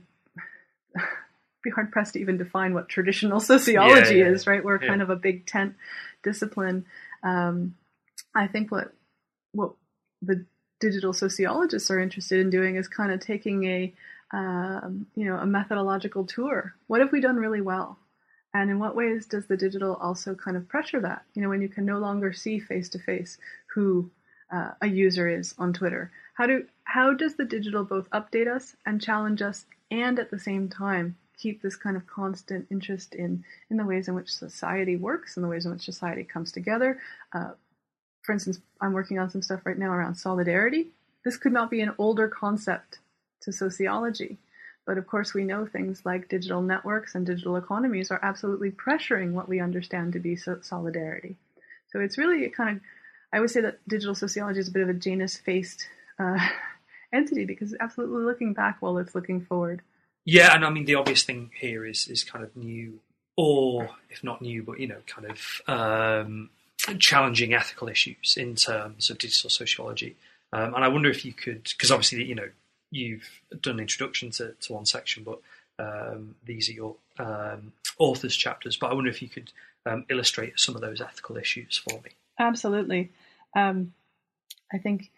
be 1.64 1.70
hard 1.70 1.92
pressed 1.92 2.14
to 2.14 2.20
even 2.20 2.40
define 2.40 2.74
what 2.74 2.90
traditional 2.90 3.40
sociology 3.54 4.16
yeah, 4.16 4.26
yeah, 4.26 4.32
is. 4.32 4.48
Right, 4.48 4.66
we're 4.66 4.82
yeah. 4.82 4.88
kind 4.88 5.04
of 5.04 5.12
a 5.12 5.16
big 5.16 5.46
tent 5.46 5.76
discipline. 6.24 6.88
Um, 7.22 7.76
I 8.34 8.48
think 8.48 8.72
what 8.72 8.92
what 9.52 9.74
the 10.24 10.48
digital 10.80 11.14
sociologists 11.14 11.90
are 11.90 12.00
interested 12.00 12.40
in 12.40 12.50
doing 12.50 12.76
is 12.76 12.88
kind 12.88 13.12
of 13.12 13.20
taking 13.20 13.66
a 13.66 13.94
um, 14.32 15.08
you 15.16 15.26
know 15.26 15.38
a 15.38 15.46
methodological 15.46 16.26
tour. 16.26 16.76
What 16.88 17.02
have 17.02 17.12
we 17.12 17.22
done 17.22 17.38
really 17.38 17.62
well? 17.62 17.98
And 18.54 18.70
in 18.70 18.80
what 18.80 18.96
ways 18.96 19.26
does 19.26 19.48
the 19.48 19.58
digital 19.58 19.96
also 19.96 20.34
kind 20.34 20.56
of 20.56 20.68
pressure 20.70 21.02
that? 21.02 21.24
You 21.34 21.42
know, 21.42 21.50
when 21.50 21.62
you 21.62 21.68
can 21.68 21.86
no 21.86 22.00
longer 22.00 22.32
see 22.32 22.60
face 22.60 22.88
to 22.90 23.00
face 23.00 23.38
who 23.74 24.10
uh, 24.52 24.72
a 24.82 24.88
user 24.88 25.28
is 25.28 25.54
on 25.58 25.74
Twitter, 25.74 26.12
how 26.36 26.48
do 26.48 26.66
how 26.84 27.14
does 27.14 27.36
the 27.36 27.46
digital 27.46 27.84
both 27.84 28.10
update 28.12 28.48
us 28.48 28.76
and 28.86 29.02
challenge 29.02 29.42
us, 29.42 29.66
and 29.92 30.20
at 30.20 30.32
the 30.32 30.40
same 30.40 30.70
time 30.70 31.18
keep 31.38 31.62
this 31.62 31.76
kind 31.76 31.98
of 31.98 32.08
constant 32.08 32.66
interest 32.72 33.14
in 33.14 33.44
in 33.70 33.78
the 33.78 33.86
ways 33.86 34.08
in 34.08 34.16
which 34.16 34.34
society 34.34 34.96
works 34.96 35.36
and 35.36 35.44
the 35.44 35.50
ways 35.50 35.66
in 35.66 35.72
which 35.72 35.84
society 35.84 36.24
comes 36.24 36.52
together, 36.52 37.00
uh, 37.34 37.52
for 38.26 38.34
instance, 38.34 38.60
I'm 38.82 38.94
working 38.94 39.20
on 39.20 39.30
some 39.30 39.42
stuff 39.42 39.66
right 39.66 39.78
now 39.78 39.92
around 39.92 40.16
solidarity. 40.16 40.88
This 41.24 41.38
could 41.38 41.54
not 41.54 41.70
be 41.70 41.82
an 41.82 41.94
older 41.98 42.28
concept 42.28 43.00
to 43.42 43.52
sociology. 43.52 44.38
But 44.86 44.98
of 44.98 45.08
course, 45.08 45.34
we 45.34 45.44
know 45.44 45.66
things 45.66 46.02
like 46.06 46.30
digital 46.30 46.62
networks 46.62 47.16
and 47.16 47.26
digital 47.26 47.56
economies 47.56 48.12
are 48.12 48.20
absolutely 48.22 48.72
pressuring 48.72 49.32
what 49.32 49.50
we 49.50 49.60
understand 49.60 50.14
to 50.14 50.20
be 50.20 50.36
so- 50.36 50.60
solidarity. 50.62 51.36
So 51.92 52.00
it's 52.00 52.18
really 52.18 52.48
kind 52.50 52.78
of, 52.78 52.84
I 53.34 53.40
would 53.40 53.50
say 53.50 53.62
that 53.62 53.88
digital 53.88 54.16
sociology 54.16 54.60
is 54.60 54.68
a 54.68 54.72
bit 54.72 54.84
of 54.84 54.90
a 54.90 54.94
Janus 54.94 55.38
faced 55.38 55.88
uh, 56.20 56.38
entity 57.14 57.46
because 57.46 57.74
it's 57.74 57.82
absolutely 57.82 58.24
looking 58.24 58.54
back 58.54 58.78
while 58.80 58.98
it's 58.98 59.16
looking 59.16 59.42
forward. 59.42 59.82
Yeah, 60.24 60.54
and 60.54 60.66
I 60.66 60.70
mean, 60.70 60.86
the 60.86 60.96
obvious 60.96 61.24
thing 61.24 61.52
here 61.60 61.86
is, 61.86 62.08
is 62.08 62.24
kind 62.24 62.44
of 62.44 62.56
new, 62.56 63.00
or 63.38 63.90
if 64.10 64.24
not 64.24 64.42
new, 64.42 64.64
but, 64.64 64.80
you 64.80 64.88
know, 64.88 65.02
kind 65.06 65.30
of 65.30 65.62
um, 65.68 66.50
challenging 67.00 67.54
ethical 67.54 67.88
issues 67.88 68.36
in 68.38 68.56
terms 68.56 69.10
of 69.10 69.18
digital 69.18 69.50
sociology. 69.50 70.16
Um, 70.54 70.74
and 70.76 70.84
I 70.84 70.88
wonder 70.88 71.10
if 71.10 71.26
you 71.26 71.34
could, 71.34 71.64
because 71.64 71.92
obviously, 71.92 72.24
you 72.24 72.36
know, 72.36 72.50
you've 72.92 73.30
done 73.62 73.76
an 73.76 73.82
introduction 73.82 74.32
to, 74.32 74.54
to 74.62 74.74
one 74.74 74.86
section, 74.86 75.24
but 75.24 75.40
um, 75.80 76.36
these 76.46 76.70
are 76.70 76.74
your 76.74 76.96
um, 77.20 77.74
authors' 77.98 78.36
chapters. 78.36 78.78
But 78.78 78.92
I 78.92 78.94
wonder 78.94 79.10
if 79.10 79.22
you 79.22 79.30
could 79.30 79.52
um, 79.86 80.06
illustrate 80.10 80.60
some 80.60 80.76
of 80.76 80.82
those 80.82 81.02
ethical 81.02 81.38
issues 81.38 81.78
for 81.78 82.00
me. 82.02 82.12
Absolutely. 82.40 83.12
Um, 83.56 83.94
I 84.74 84.78
think 84.78 85.12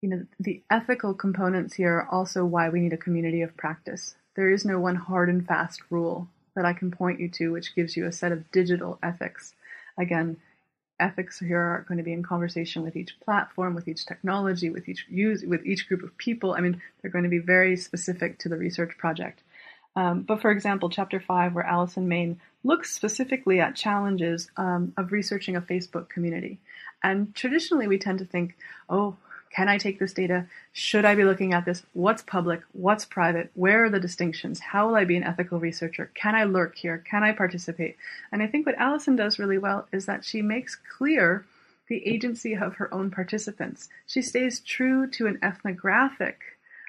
you 0.00 0.08
know 0.08 0.26
the 0.38 0.62
ethical 0.70 1.14
components 1.14 1.74
here 1.74 1.94
are 1.94 2.08
also 2.10 2.44
why 2.44 2.68
we 2.68 2.80
need 2.80 2.92
a 2.92 2.98
community 2.98 3.42
of 3.42 3.56
practice. 3.56 4.14
There 4.34 4.50
is 4.50 4.64
no 4.64 4.78
one 4.78 4.96
hard 4.96 5.28
and 5.28 5.46
fast 5.46 5.80
rule 5.90 6.28
that 6.54 6.64
I 6.64 6.72
can 6.72 6.90
point 6.90 7.20
you 7.20 7.28
to, 7.30 7.52
which 7.52 7.74
gives 7.74 7.96
you 7.96 8.06
a 8.06 8.12
set 8.12 8.32
of 8.32 8.50
digital 8.50 8.98
ethics. 9.02 9.54
Again, 9.98 10.38
ethics 11.02 11.38
here 11.38 11.60
are 11.60 11.84
going 11.88 11.98
to 11.98 12.04
be 12.04 12.12
in 12.12 12.22
conversation 12.22 12.82
with 12.82 12.96
each 12.96 13.12
platform, 13.24 13.74
with 13.74 13.88
each 13.88 14.06
technology, 14.06 14.68
with 14.70 14.88
each 14.88 15.02
use, 15.10 15.40
with 15.52 15.62
each 15.66 15.88
group 15.88 16.02
of 16.02 16.16
people. 16.16 16.54
I 16.54 16.60
mean, 16.60 16.80
they're 17.00 17.10
going 17.16 17.28
to 17.30 17.36
be 17.38 17.38
very 17.56 17.76
specific 17.76 18.38
to 18.40 18.48
the 18.48 18.56
research 18.56 18.94
project. 18.98 19.42
Um, 19.94 20.22
but 20.22 20.40
for 20.40 20.50
example, 20.50 20.88
chapter 20.88 21.20
five, 21.20 21.54
where 21.54 21.66
Allison 21.74 22.06
Main 22.08 22.40
looks 22.64 22.94
specifically 22.94 23.60
at 23.60 23.76
challenges 23.76 24.50
um, 24.56 24.92
of 24.96 25.12
researching 25.12 25.56
a 25.56 25.60
Facebook 25.60 26.08
community. 26.08 26.58
And 27.02 27.34
traditionally, 27.34 27.88
we 27.88 27.98
tend 27.98 28.18
to 28.20 28.24
think, 28.24 28.56
oh, 28.88 29.16
can 29.54 29.68
I 29.68 29.76
take 29.76 29.98
this 29.98 30.14
data? 30.14 30.46
Should 30.72 31.04
I 31.04 31.14
be 31.14 31.24
looking 31.24 31.52
at 31.52 31.66
this? 31.66 31.82
What's 31.92 32.22
public? 32.22 32.62
What's 32.72 33.04
private? 33.04 33.50
Where 33.54 33.84
are 33.84 33.90
the 33.90 34.00
distinctions? 34.00 34.60
How 34.60 34.86
will 34.86 34.94
I 34.94 35.04
be 35.04 35.16
an 35.16 35.24
ethical 35.24 35.60
researcher? 35.60 36.10
Can 36.14 36.34
I 36.34 36.44
lurk 36.44 36.76
here? 36.76 36.98
Can 36.98 37.22
I 37.22 37.32
participate? 37.32 37.96
And 38.32 38.42
I 38.42 38.46
think 38.46 38.64
what 38.64 38.78
Allison 38.78 39.14
does 39.14 39.38
really 39.38 39.58
well 39.58 39.86
is 39.92 40.06
that 40.06 40.24
she 40.24 40.40
makes 40.40 40.76
clear 40.96 41.44
the 41.88 42.06
agency 42.06 42.54
of 42.54 42.76
her 42.76 42.92
own 42.94 43.10
participants. 43.10 43.90
She 44.06 44.22
stays 44.22 44.60
true 44.60 45.06
to 45.10 45.26
an 45.26 45.38
ethnographic 45.42 46.40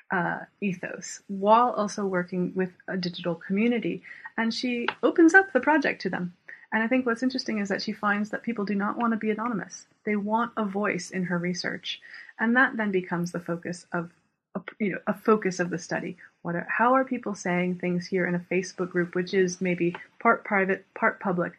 uh, 0.10 0.40
ethos 0.62 1.22
while 1.28 1.72
also 1.72 2.06
working 2.06 2.54
with 2.56 2.72
a 2.88 2.96
digital 2.96 3.36
community. 3.36 4.04
And 4.38 4.54
she 4.54 4.88
opens 5.02 5.34
up 5.34 5.52
the 5.52 5.60
project 5.60 6.02
to 6.04 6.10
them. 6.10 6.34
And 6.74 6.82
I 6.82 6.88
think 6.88 7.06
what's 7.06 7.22
interesting 7.22 7.60
is 7.60 7.70
that 7.70 7.84
she 7.84 7.92
finds 7.92 8.32
that 8.32 8.42
people 8.42 8.66
do 8.66 8.74
not 8.74 8.98
want 8.98 9.14
to 9.14 9.18
be 9.18 9.30
anonymous. 9.30 9.86
They 10.06 10.16
want 10.16 10.54
a 10.58 10.66
voice 10.66 11.12
in 11.12 11.26
her 11.26 11.38
research. 11.38 12.02
And 12.44 12.58
that 12.58 12.76
then 12.76 12.92
becomes 12.92 13.32
the 13.32 13.40
focus 13.40 13.86
of 13.94 14.12
a, 14.54 14.60
you 14.78 14.92
know, 14.92 14.98
a 15.08 15.14
focus 15.14 15.62
of 15.62 15.70
the 15.70 15.80
study. 15.80 16.18
What 16.42 16.56
are, 16.56 16.68
how 16.70 16.94
are 16.94 17.06
people 17.06 17.36
saying 17.36 17.76
things 17.76 18.06
here 18.06 18.28
in 18.28 18.36
a 18.36 18.46
Facebook 18.52 18.90
group, 18.90 19.16
which 19.16 19.34
is 19.34 19.62
maybe 19.62 19.96
part 20.20 20.44
private, 20.44 20.86
part 20.94 21.22
public? 21.22 21.54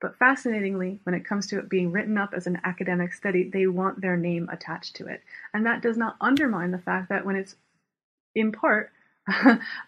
But 0.00 0.18
fascinatingly, 0.18 0.98
when 1.04 1.14
it 1.14 1.24
comes 1.24 1.46
to 1.46 1.60
it 1.60 1.68
being 1.68 1.92
written 1.92 2.18
up 2.18 2.34
as 2.34 2.48
an 2.48 2.60
academic 2.64 3.12
study, 3.12 3.48
they 3.48 3.68
want 3.68 4.00
their 4.00 4.16
name 4.16 4.48
attached 4.50 4.96
to 4.96 5.06
it. 5.06 5.22
And 5.54 5.66
that 5.66 5.82
does 5.82 5.96
not 5.96 6.16
undermine 6.20 6.72
the 6.72 6.78
fact 6.78 7.10
that 7.10 7.24
when 7.24 7.36
it's 7.36 7.54
in 8.34 8.50
part 8.50 8.90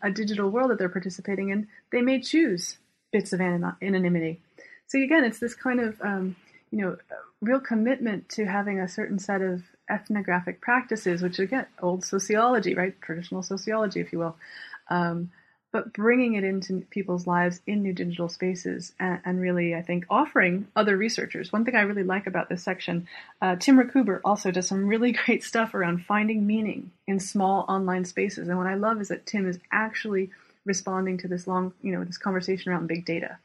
a 0.00 0.12
digital 0.12 0.48
world 0.48 0.70
that 0.70 0.78
they're 0.78 0.88
participating 0.88 1.48
in, 1.48 1.66
they 1.90 2.02
may 2.02 2.20
choose 2.20 2.76
bits 3.10 3.32
of 3.32 3.40
anonymity 3.40 4.40
so 4.88 5.00
again, 5.00 5.24
it's 5.24 5.40
this 5.40 5.54
kind 5.54 5.80
of 5.80 6.00
um, 6.00 6.36
you 6.76 6.82
know 6.82 6.96
real 7.40 7.60
commitment 7.60 8.28
to 8.28 8.44
having 8.44 8.80
a 8.80 8.88
certain 8.88 9.18
set 9.18 9.40
of 9.40 9.62
ethnographic 9.88 10.60
practices, 10.60 11.22
which 11.22 11.38
again, 11.38 11.66
old 11.80 12.04
sociology, 12.04 12.74
right, 12.74 13.00
traditional 13.00 13.42
sociology, 13.42 14.00
if 14.00 14.12
you 14.12 14.18
will, 14.18 14.36
um, 14.88 15.30
but 15.72 15.92
bringing 15.92 16.34
it 16.34 16.44
into 16.44 16.80
people's 16.90 17.26
lives 17.26 17.60
in 17.66 17.82
new 17.82 17.92
digital 17.92 18.28
spaces, 18.28 18.92
and, 18.98 19.20
and, 19.24 19.40
really, 19.40 19.74
I 19.74 19.82
think, 19.82 20.06
offering 20.08 20.68
other 20.74 20.96
researchers. 20.96 21.52
One 21.52 21.64
thing 21.64 21.74
I 21.74 21.82
really 21.82 22.02
like 22.02 22.26
about 22.26 22.48
this 22.48 22.62
section, 22.62 23.06
uh, 23.42 23.56
Tim 23.56 23.78
Recuber 23.78 24.20
also 24.24 24.50
does 24.50 24.68
some 24.68 24.86
really 24.86 25.12
great 25.24 25.44
stuff 25.44 25.74
around 25.74 26.04
finding 26.04 26.46
meaning 26.46 26.92
in 27.06 27.20
small 27.20 27.64
online 27.68 28.04
spaces, 28.04 28.48
and 28.48 28.58
what 28.58 28.66
I 28.66 28.74
love 28.74 29.00
is 29.00 29.08
that 29.08 29.26
Tim 29.26 29.48
is 29.48 29.58
actually 29.72 30.30
responding 30.64 31.16
to 31.18 31.28
this 31.28 31.46
long, 31.46 31.72
you 31.80 31.92
know, 31.92 32.04
this 32.04 32.18
conversation 32.18 32.72
around 32.72 32.88
big 32.88 33.04
data 33.04 33.38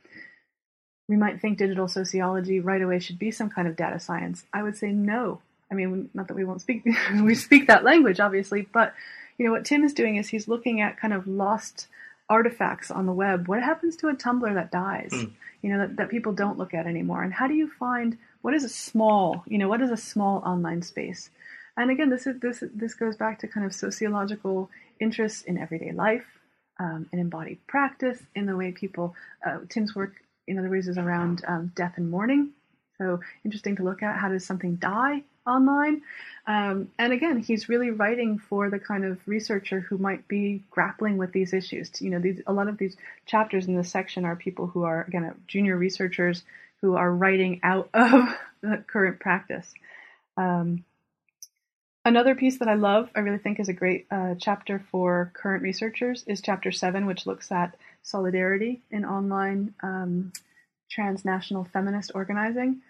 we 1.12 1.18
might 1.18 1.41
think 1.41 1.58
digital 1.58 1.89
sociology 1.89 2.62
right 2.62 2.82
away 2.82 2.98
should 2.98 3.20
be 3.20 3.32
some 3.32 3.50
kind 3.50 3.68
of 3.68 3.75
data 3.75 4.00
science. 4.00 4.46
I 4.53 4.63
would 4.63 4.77
say 4.77 4.94
no. 4.94 5.41
I 5.70 5.74
mean, 5.75 6.10
not 6.13 6.30
that 6.30 6.36
we 6.36 6.46
won't 6.46 6.62
speak, 6.62 6.86
we 7.22 7.36
speak 7.36 7.68
that 7.68 7.84
language, 7.84 8.22
obviously, 8.22 8.62
but 8.62 8.94
you 9.38 9.46
know 9.46 9.51
what 9.51 9.65
Tim 9.65 9.84
is 9.84 9.94
doing 9.94 10.15
is 10.15 10.30
he's 10.30 10.48
looking 10.48 10.80
at 10.80 10.98
kind 10.98 11.13
of 11.13 11.27
lost 11.27 11.88
artifacts 12.30 12.91
on 12.91 13.08
the 13.08 13.12
web. 13.12 13.50
What 13.50 13.62
happens 13.62 13.98
to 13.98 14.08
a 14.08 14.13
Tumblr 14.13 14.53
that 14.53 14.72
dies? 14.72 15.12
Mm. 15.12 15.32
You 15.62 15.72
know, 15.72 15.80
that, 15.80 15.98
that 15.98 16.10
people 16.10 16.32
don't 16.32 16.58
look 16.58 16.74
at 16.74 16.88
anymore. 16.88 17.24
And 17.24 17.34
how 17.34 17.50
do 17.50 17.56
you 17.56 17.70
find 17.77 18.18
what 18.41 18.53
is 18.53 18.63
a 18.63 18.70
small, 18.70 19.44
you 19.46 19.58
know, 19.58 19.68
what 19.68 19.82
is 19.82 19.91
a 19.91 19.98
small 19.98 20.38
online 20.46 20.82
space? 20.82 21.30
And 21.75 21.91
again, 21.91 22.10
this 22.10 22.25
is 22.25 22.39
this 22.39 22.63
this 22.74 22.94
goes 22.94 23.18
back 23.18 23.39
to 23.39 23.50
kind 23.50 23.65
of 23.65 23.74
sociological 23.74 24.70
interests 25.01 25.41
in 25.41 25.58
everyday 25.58 25.91
life, 25.91 26.39
um, 26.80 27.10
in 27.12 27.20
embodied 27.20 27.68
practice, 27.68 28.20
in 28.34 28.46
the 28.46 28.56
way 28.56 28.72
people. 28.72 29.13
Uh, 29.46 29.60
Tim's 29.68 29.94
work, 29.94 30.13
in 30.48 30.58
other 30.58 30.70
words, 30.70 30.88
is 30.88 30.98
around 30.98 31.44
um, 31.48 31.72
death 31.76 31.94
and 31.98 32.10
mourning. 32.10 32.52
So 32.98 33.20
interesting 33.44 33.76
to 33.78 33.84
look 33.84 34.04
at. 34.04 34.18
How 34.18 34.30
does 34.30 34.46
something 34.46 34.76
die 34.76 35.24
online? 35.48 36.02
Um, 36.46 36.90
and 37.00 37.14
again, 37.14 37.40
he's 37.40 37.70
really 37.70 37.90
writing 37.90 38.38
for 38.38 38.70
the 38.70 38.80
kind 38.80 39.06
of 39.06 39.20
researcher 39.28 39.80
who 39.80 39.98
might 39.98 40.28
be 40.28 40.64
grappling 40.70 41.18
with 41.18 41.32
these 41.32 41.54
issues. 41.54 42.02
You 42.02 42.12
know, 42.12 42.20
these, 42.20 42.42
a 42.46 42.54
lot 42.54 42.68
of 42.68 42.78
these 42.78 42.96
chapters 43.26 43.68
in 43.68 43.76
this 43.76 43.92
section 43.92 44.26
are 44.26 44.36
people 44.36 44.68
who 44.68 44.84
are 44.84 45.04
again 45.08 45.34
junior 45.48 45.78
researchers 45.78 46.44
who 46.82 46.96
are 46.96 47.12
writing 47.12 47.60
out 47.64 47.90
of 47.94 48.36
the 48.62 48.84
current 48.88 49.20
practice. 49.20 49.68
Um, 50.38 50.86
Another 52.04 52.34
piece 52.34 52.58
that 52.58 52.68
I 52.68 52.74
love, 52.74 53.12
I 53.16 53.20
really 53.20 53.38
think 53.38 53.60
is 53.60 53.70
a 53.70 53.74
great 53.74 54.08
uh, 54.10 54.34
chapter 54.40 54.84
for 54.90 55.32
current 55.36 55.62
researchers, 55.62 56.24
is 56.26 56.42
chapter 56.42 56.72
seven, 56.72 57.06
which 57.06 57.28
looks 57.28 57.52
at 57.52 57.76
solidarity 58.03 58.81
in 58.91 59.05
online 59.05 59.74
um, 59.84 60.31
transnational 60.89 61.63
feminist 61.63 62.12
organizing. 62.13 62.81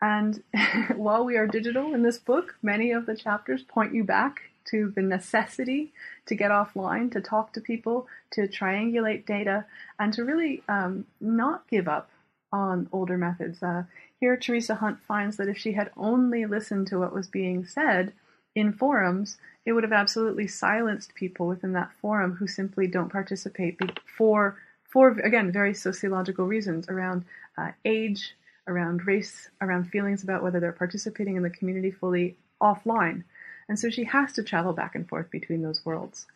And 0.00 0.42
while 0.96 1.24
we 1.24 1.36
are 1.36 1.46
digital 1.46 1.94
in 1.94 2.02
this 2.02 2.18
book, 2.18 2.56
many 2.62 2.90
of 2.90 3.06
the 3.06 3.16
chapters 3.16 3.62
point 3.62 3.94
you 3.94 4.04
back 4.04 4.42
to 4.64 4.92
the 4.94 5.02
necessity 5.02 5.92
to 6.26 6.34
get 6.34 6.50
offline, 6.50 7.10
to 7.12 7.20
talk 7.20 7.52
to 7.52 7.60
people, 7.60 8.06
to 8.30 8.42
triangulate 8.42 9.26
data, 9.26 9.64
and 9.98 10.12
to 10.12 10.24
really 10.24 10.62
um, 10.68 11.04
not 11.20 11.68
give 11.68 11.88
up 11.88 12.10
on 12.52 12.88
older 12.92 13.16
methods. 13.16 13.62
Uh, 13.62 13.84
here, 14.20 14.36
Teresa 14.36 14.76
Hunt 14.76 15.00
finds 15.00 15.36
that 15.36 15.48
if 15.48 15.58
she 15.58 15.72
had 15.72 15.90
only 15.96 16.46
listened 16.46 16.86
to 16.88 16.98
what 16.98 17.14
was 17.14 17.26
being 17.26 17.64
said, 17.64 18.12
in 18.54 18.72
forums, 18.72 19.38
it 19.64 19.72
would 19.72 19.84
have 19.84 19.92
absolutely 19.92 20.46
silenced 20.46 21.14
people 21.14 21.46
within 21.46 21.72
that 21.72 21.92
forum 22.00 22.34
who 22.34 22.46
simply 22.46 22.86
don't 22.86 23.12
participate 23.12 23.78
for, 24.16 24.58
for 24.90 25.10
again, 25.20 25.52
very 25.52 25.74
sociological 25.74 26.46
reasons 26.46 26.88
around 26.88 27.24
uh, 27.56 27.70
age, 27.84 28.34
around 28.66 29.06
race, 29.06 29.48
around 29.60 29.84
feelings 29.84 30.22
about 30.22 30.42
whether 30.42 30.60
they're 30.60 30.72
participating 30.72 31.36
in 31.36 31.42
the 31.42 31.50
community 31.50 31.90
fully 31.90 32.36
offline. 32.60 33.24
And 33.68 33.78
so 33.78 33.90
she 33.90 34.04
has 34.04 34.32
to 34.34 34.42
travel 34.42 34.72
back 34.72 34.94
and 34.94 35.08
forth 35.08 35.30
between 35.30 35.62
those 35.62 35.84
worlds. 35.84 36.26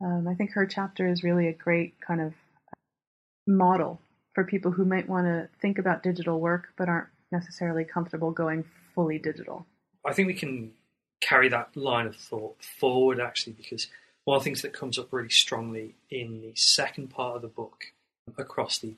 Um, 0.00 0.26
I 0.26 0.34
think 0.34 0.52
her 0.52 0.66
chapter 0.66 1.06
is 1.06 1.22
really 1.22 1.48
a 1.48 1.52
great 1.52 1.94
kind 2.00 2.20
of 2.20 2.32
model 3.46 4.00
for 4.34 4.44
people 4.44 4.70
who 4.70 4.84
might 4.84 5.08
want 5.08 5.26
to 5.26 5.48
think 5.60 5.78
about 5.78 6.02
digital 6.02 6.40
work 6.40 6.68
but 6.78 6.88
aren't 6.88 7.08
necessarily 7.30 7.84
comfortable 7.84 8.30
going 8.30 8.64
fully 8.94 9.18
digital. 9.18 9.66
I 10.06 10.14
think 10.14 10.28
we 10.28 10.34
can 10.34 10.72
carry 11.20 11.48
that 11.48 11.76
line 11.76 12.06
of 12.06 12.16
thought 12.16 12.56
forward 12.62 13.20
actually 13.20 13.52
because 13.52 13.88
one 14.24 14.36
of 14.36 14.42
the 14.42 14.44
things 14.44 14.62
that 14.62 14.72
comes 14.72 14.98
up 14.98 15.12
really 15.12 15.28
strongly 15.28 15.94
in 16.10 16.40
the 16.40 16.52
second 16.54 17.08
part 17.08 17.36
of 17.36 17.42
the 17.42 17.48
book 17.48 17.86
across 18.38 18.78
the, 18.78 18.94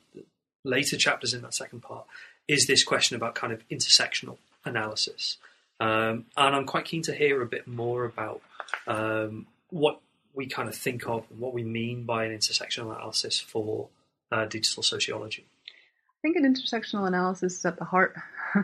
later 0.64 0.96
chapters 0.96 1.34
in 1.34 1.42
that 1.42 1.54
second 1.54 1.80
part 1.80 2.06
is 2.48 2.66
this 2.66 2.84
question 2.84 3.16
about 3.16 3.34
kind 3.34 3.52
of 3.52 3.66
intersectional 3.68 4.36
analysis. 4.64 5.38
Um, 5.80 6.26
and 6.36 6.54
i'm 6.54 6.66
quite 6.66 6.84
keen 6.84 7.02
to 7.02 7.14
hear 7.14 7.42
a 7.42 7.46
bit 7.46 7.66
more 7.66 8.04
about 8.04 8.40
um, 8.86 9.46
what 9.70 10.00
we 10.34 10.46
kind 10.46 10.68
of 10.68 10.76
think 10.76 11.08
of 11.08 11.24
and 11.30 11.40
what 11.40 11.52
we 11.52 11.64
mean 11.64 12.04
by 12.04 12.24
an 12.24 12.36
intersectional 12.36 12.94
analysis 12.94 13.38
for 13.40 13.88
uh, 14.30 14.46
digital 14.46 14.82
sociology. 14.82 15.44
I 15.68 16.20
think 16.22 16.36
an 16.36 16.44
intersectional 16.44 17.06
analysis 17.06 17.58
is 17.58 17.64
at 17.64 17.78
the 17.78 17.84
heart 17.84 18.14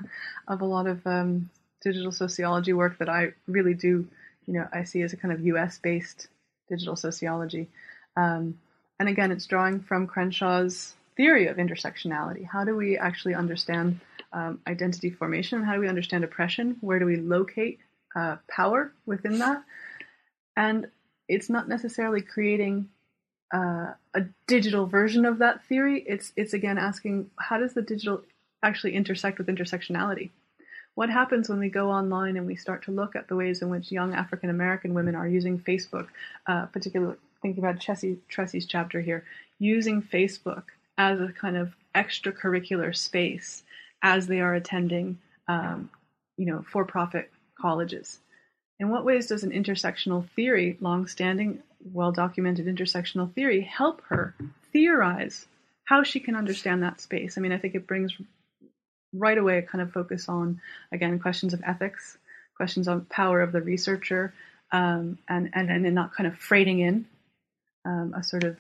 of 0.49 0.61
a 0.61 0.65
lot 0.65 0.87
of 0.87 1.07
um, 1.07 1.51
digital 1.83 2.13
sociology 2.13 2.73
work 2.73 2.99
that 2.99 3.09
I 3.09 3.33
really 3.47 3.75
do, 3.75 4.07
you 4.47 4.55
know, 4.55 4.69
I 4.73 4.85
see 4.85 5.03
as 5.03 5.13
a 5.13 5.17
kind 5.17 5.33
of 5.33 5.41
U.S. 5.47 5.79
based 5.79 6.29
digital 6.69 6.97
sociology. 6.97 7.69
Um, 8.17 8.59
and 8.99 9.09
again, 9.09 9.31
it's 9.31 9.47
drawing 9.47 9.81
from 9.81 10.07
Crenshaw's 10.07 10.95
theory 11.17 11.47
of 11.47 11.57
intersectionality. 11.57 12.47
How 12.47 12.65
do 12.65 12.75
we 12.75 12.99
actually 12.99 13.35
understand 13.35 14.01
um, 14.33 14.61
identity 14.67 15.11
formation? 15.11 15.63
How 15.63 15.75
do 15.75 15.81
we 15.81 15.89
understand 15.89 16.25
oppression? 16.25 16.77
Where 16.81 16.99
do 16.99 17.07
we 17.07 17.17
locate 17.17 17.79
uh, 18.15 18.37
power 18.49 18.93
within 19.07 19.39
that? 19.39 19.63
And 20.57 20.89
it's 21.29 21.49
not 21.49 21.69
necessarily 21.69 22.23
creating 22.23 22.89
uh, 23.55 23.93
a 24.15 24.23
digital 24.47 24.87
version 24.87 25.25
of 25.25 25.39
that 25.39 25.65
theory. 25.65 26.05
It's 26.07 26.33
it's 26.37 26.53
again 26.53 26.79
asking 26.79 27.31
how 27.39 27.59
does 27.59 27.75
the 27.75 27.83
digital 27.83 28.23
actually 28.63 28.95
intersect 28.95 29.39
with 29.39 29.47
intersectionality? 29.47 30.31
What 30.99 31.11
happens 31.11 31.49
when 31.49 31.61
we 31.61 31.69
go 31.69 31.93
online 31.93 32.37
and 32.37 32.45
we 32.45 32.57
start 32.57 32.83
to 32.83 32.91
look 32.91 33.15
at 33.15 33.29
the 33.29 33.37
ways 33.37 33.63
in 33.63 33.71
which 33.71 33.93
young 33.93 34.15
African 34.15 34.51
American 34.51 34.95
women 34.95 35.15
are 35.15 35.29
using 35.29 35.57
Facebook, 35.57 36.09
uh, 36.49 36.67
particularly 36.67 37.15
thinking 37.41 37.63
about 37.63 37.79
Chessie 37.79 38.19
Tressie's 38.29 38.67
chapter 38.67 39.01
here, 39.01 39.23
using 39.61 40.03
Facebook 40.03 40.65
as 40.99 41.21
a 41.21 41.29
kind 41.29 41.57
of 41.57 41.73
extracurricular 41.95 42.97
space 42.97 43.63
as 44.03 44.27
they 44.27 44.41
are 44.41 44.55
attending, 44.55 45.19
um, 45.47 45.89
you 46.37 46.47
know, 46.47 46.65
for-profit 46.69 47.31
colleges. 47.61 48.19
In 48.81 48.89
what 48.89 49.05
ways 49.05 49.29
does 49.29 49.45
an 49.45 49.53
intersectional 49.53 50.29
theory, 50.31 50.79
long-standing, 50.81 51.63
well-documented 51.93 52.67
intersectional 52.67 53.33
theory, 53.33 53.61
help 53.61 54.03
her 54.09 54.35
theorize 54.73 55.47
how 55.85 56.03
she 56.03 56.19
can 56.19 56.35
understand 56.35 56.83
that 56.83 57.01
space? 57.01 57.39
I 57.39 57.41
mean, 57.41 57.53
I 57.53 57.59
think 57.59 57.77
it 57.77 57.87
brings 57.87 58.19
right 59.13 59.39
away 59.39 59.63
kind 59.63 59.83
of 59.83 59.93
focus 59.93 60.29
on 60.29 60.61
again 60.93 61.19
questions 61.19 61.55
of 61.55 61.63
ethics, 61.67 62.19
questions 62.57 62.89
on 62.89 63.07
power 63.07 63.41
of 63.41 63.53
the 63.53 63.61
researcher, 63.61 64.33
um, 64.73 65.19
and 65.29 65.51
and 65.55 65.71
and 65.71 65.95
not 65.95 66.15
kind 66.15 66.27
of 66.27 66.37
freighting 66.37 66.81
in 66.81 67.07
um, 67.85 68.15
a 68.17 68.23
sort 68.23 68.45
of, 68.45 68.57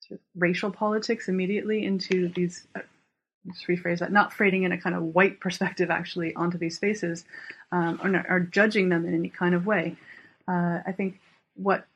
sort 0.00 0.20
of, 0.20 0.24
racial 0.36 0.70
politics 0.70 1.28
immediately 1.28 1.84
into 1.84 2.28
these. 2.28 2.66
Uh, 2.74 2.80
let's 3.46 3.64
rephrase 3.64 4.00
that. 4.00 4.12
Not 4.12 4.32
freighting 4.32 4.64
in 4.64 4.72
a 4.72 4.78
kind 4.78 4.94
of 4.94 5.02
white 5.02 5.40
perspective 5.40 5.90
actually 5.90 6.34
onto 6.34 6.58
these 6.58 6.76
spaces, 6.76 7.24
um, 7.72 8.00
or, 8.02 8.26
or 8.28 8.40
judging 8.40 8.88
them 8.88 9.06
in 9.06 9.14
any 9.14 9.28
kind 9.28 9.54
of 9.54 9.66
way. 9.66 9.96
Uh, 10.46 10.80
I 10.86 10.92
think 10.92 11.20
what 11.54 11.86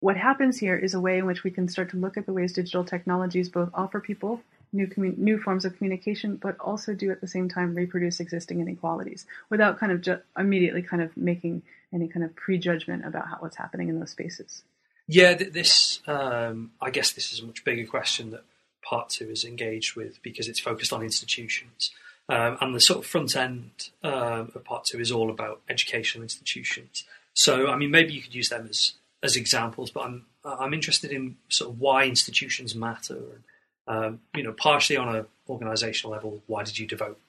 what 0.00 0.16
happens 0.18 0.58
here 0.58 0.76
is 0.76 0.92
a 0.92 1.00
way 1.00 1.16
in 1.16 1.24
which 1.24 1.44
we 1.44 1.50
can 1.50 1.66
start 1.66 1.90
to 1.90 1.96
look 1.96 2.18
at 2.18 2.26
the 2.26 2.32
ways 2.32 2.52
digital 2.52 2.84
technologies 2.84 3.48
both 3.48 3.70
offer 3.72 4.00
people 4.00 4.42
new 4.74 4.86
commun- 4.86 5.14
new 5.16 5.38
forms 5.38 5.64
of 5.64 5.76
communication, 5.76 6.36
but 6.36 6.58
also 6.58 6.92
do 6.94 7.10
at 7.10 7.20
the 7.20 7.26
same 7.26 7.48
time 7.48 7.74
reproduce 7.74 8.20
existing 8.20 8.60
inequalities 8.60 9.26
without 9.48 9.78
kind 9.78 9.92
of 9.92 10.02
ju- 10.02 10.20
immediately 10.36 10.82
kind 10.82 11.02
of 11.02 11.16
making 11.16 11.62
any 11.92 12.08
kind 12.08 12.24
of 12.24 12.34
prejudgment 12.34 13.06
about 13.06 13.28
how 13.28 13.36
what's 13.38 13.56
happening 13.56 13.88
in 13.88 13.98
those 13.98 14.10
spaces. 14.10 14.64
Yeah, 15.06 15.34
this 15.34 16.00
um, 16.06 16.72
I 16.80 16.90
guess 16.90 17.12
this 17.12 17.32
is 17.32 17.40
a 17.40 17.46
much 17.46 17.64
bigger 17.64 17.86
question 17.86 18.30
that 18.32 18.44
part 18.82 19.10
two 19.10 19.30
is 19.30 19.44
engaged 19.44 19.96
with 19.96 20.22
because 20.22 20.48
it's 20.48 20.60
focused 20.60 20.92
on 20.92 21.02
institutions. 21.02 21.90
Um, 22.28 22.56
and 22.60 22.74
the 22.74 22.80
sort 22.80 23.00
of 23.00 23.06
front 23.06 23.36
end 23.36 23.90
um, 24.02 24.50
of 24.54 24.64
part 24.64 24.84
two 24.84 24.98
is 24.98 25.12
all 25.12 25.30
about 25.30 25.60
educational 25.68 26.22
institutions. 26.22 27.04
So, 27.34 27.68
I 27.68 27.76
mean, 27.76 27.90
maybe 27.90 28.14
you 28.14 28.22
could 28.22 28.34
use 28.34 28.48
them 28.48 28.66
as 28.68 28.94
as 29.22 29.36
examples, 29.36 29.90
but 29.90 30.04
I'm 30.04 30.26
I'm 30.44 30.74
interested 30.74 31.10
in 31.10 31.36
sort 31.48 31.70
of 31.70 31.80
why 31.80 32.04
institutions 32.04 32.74
matter 32.74 33.16
and 33.16 33.42
um, 33.86 34.20
you 34.34 34.42
know, 34.42 34.52
partially 34.52 34.96
on 34.96 35.14
an 35.14 35.26
organisational 35.48 36.10
level, 36.10 36.42
why 36.46 36.62
did 36.62 36.78
you 36.78 36.86
devote 36.86 37.20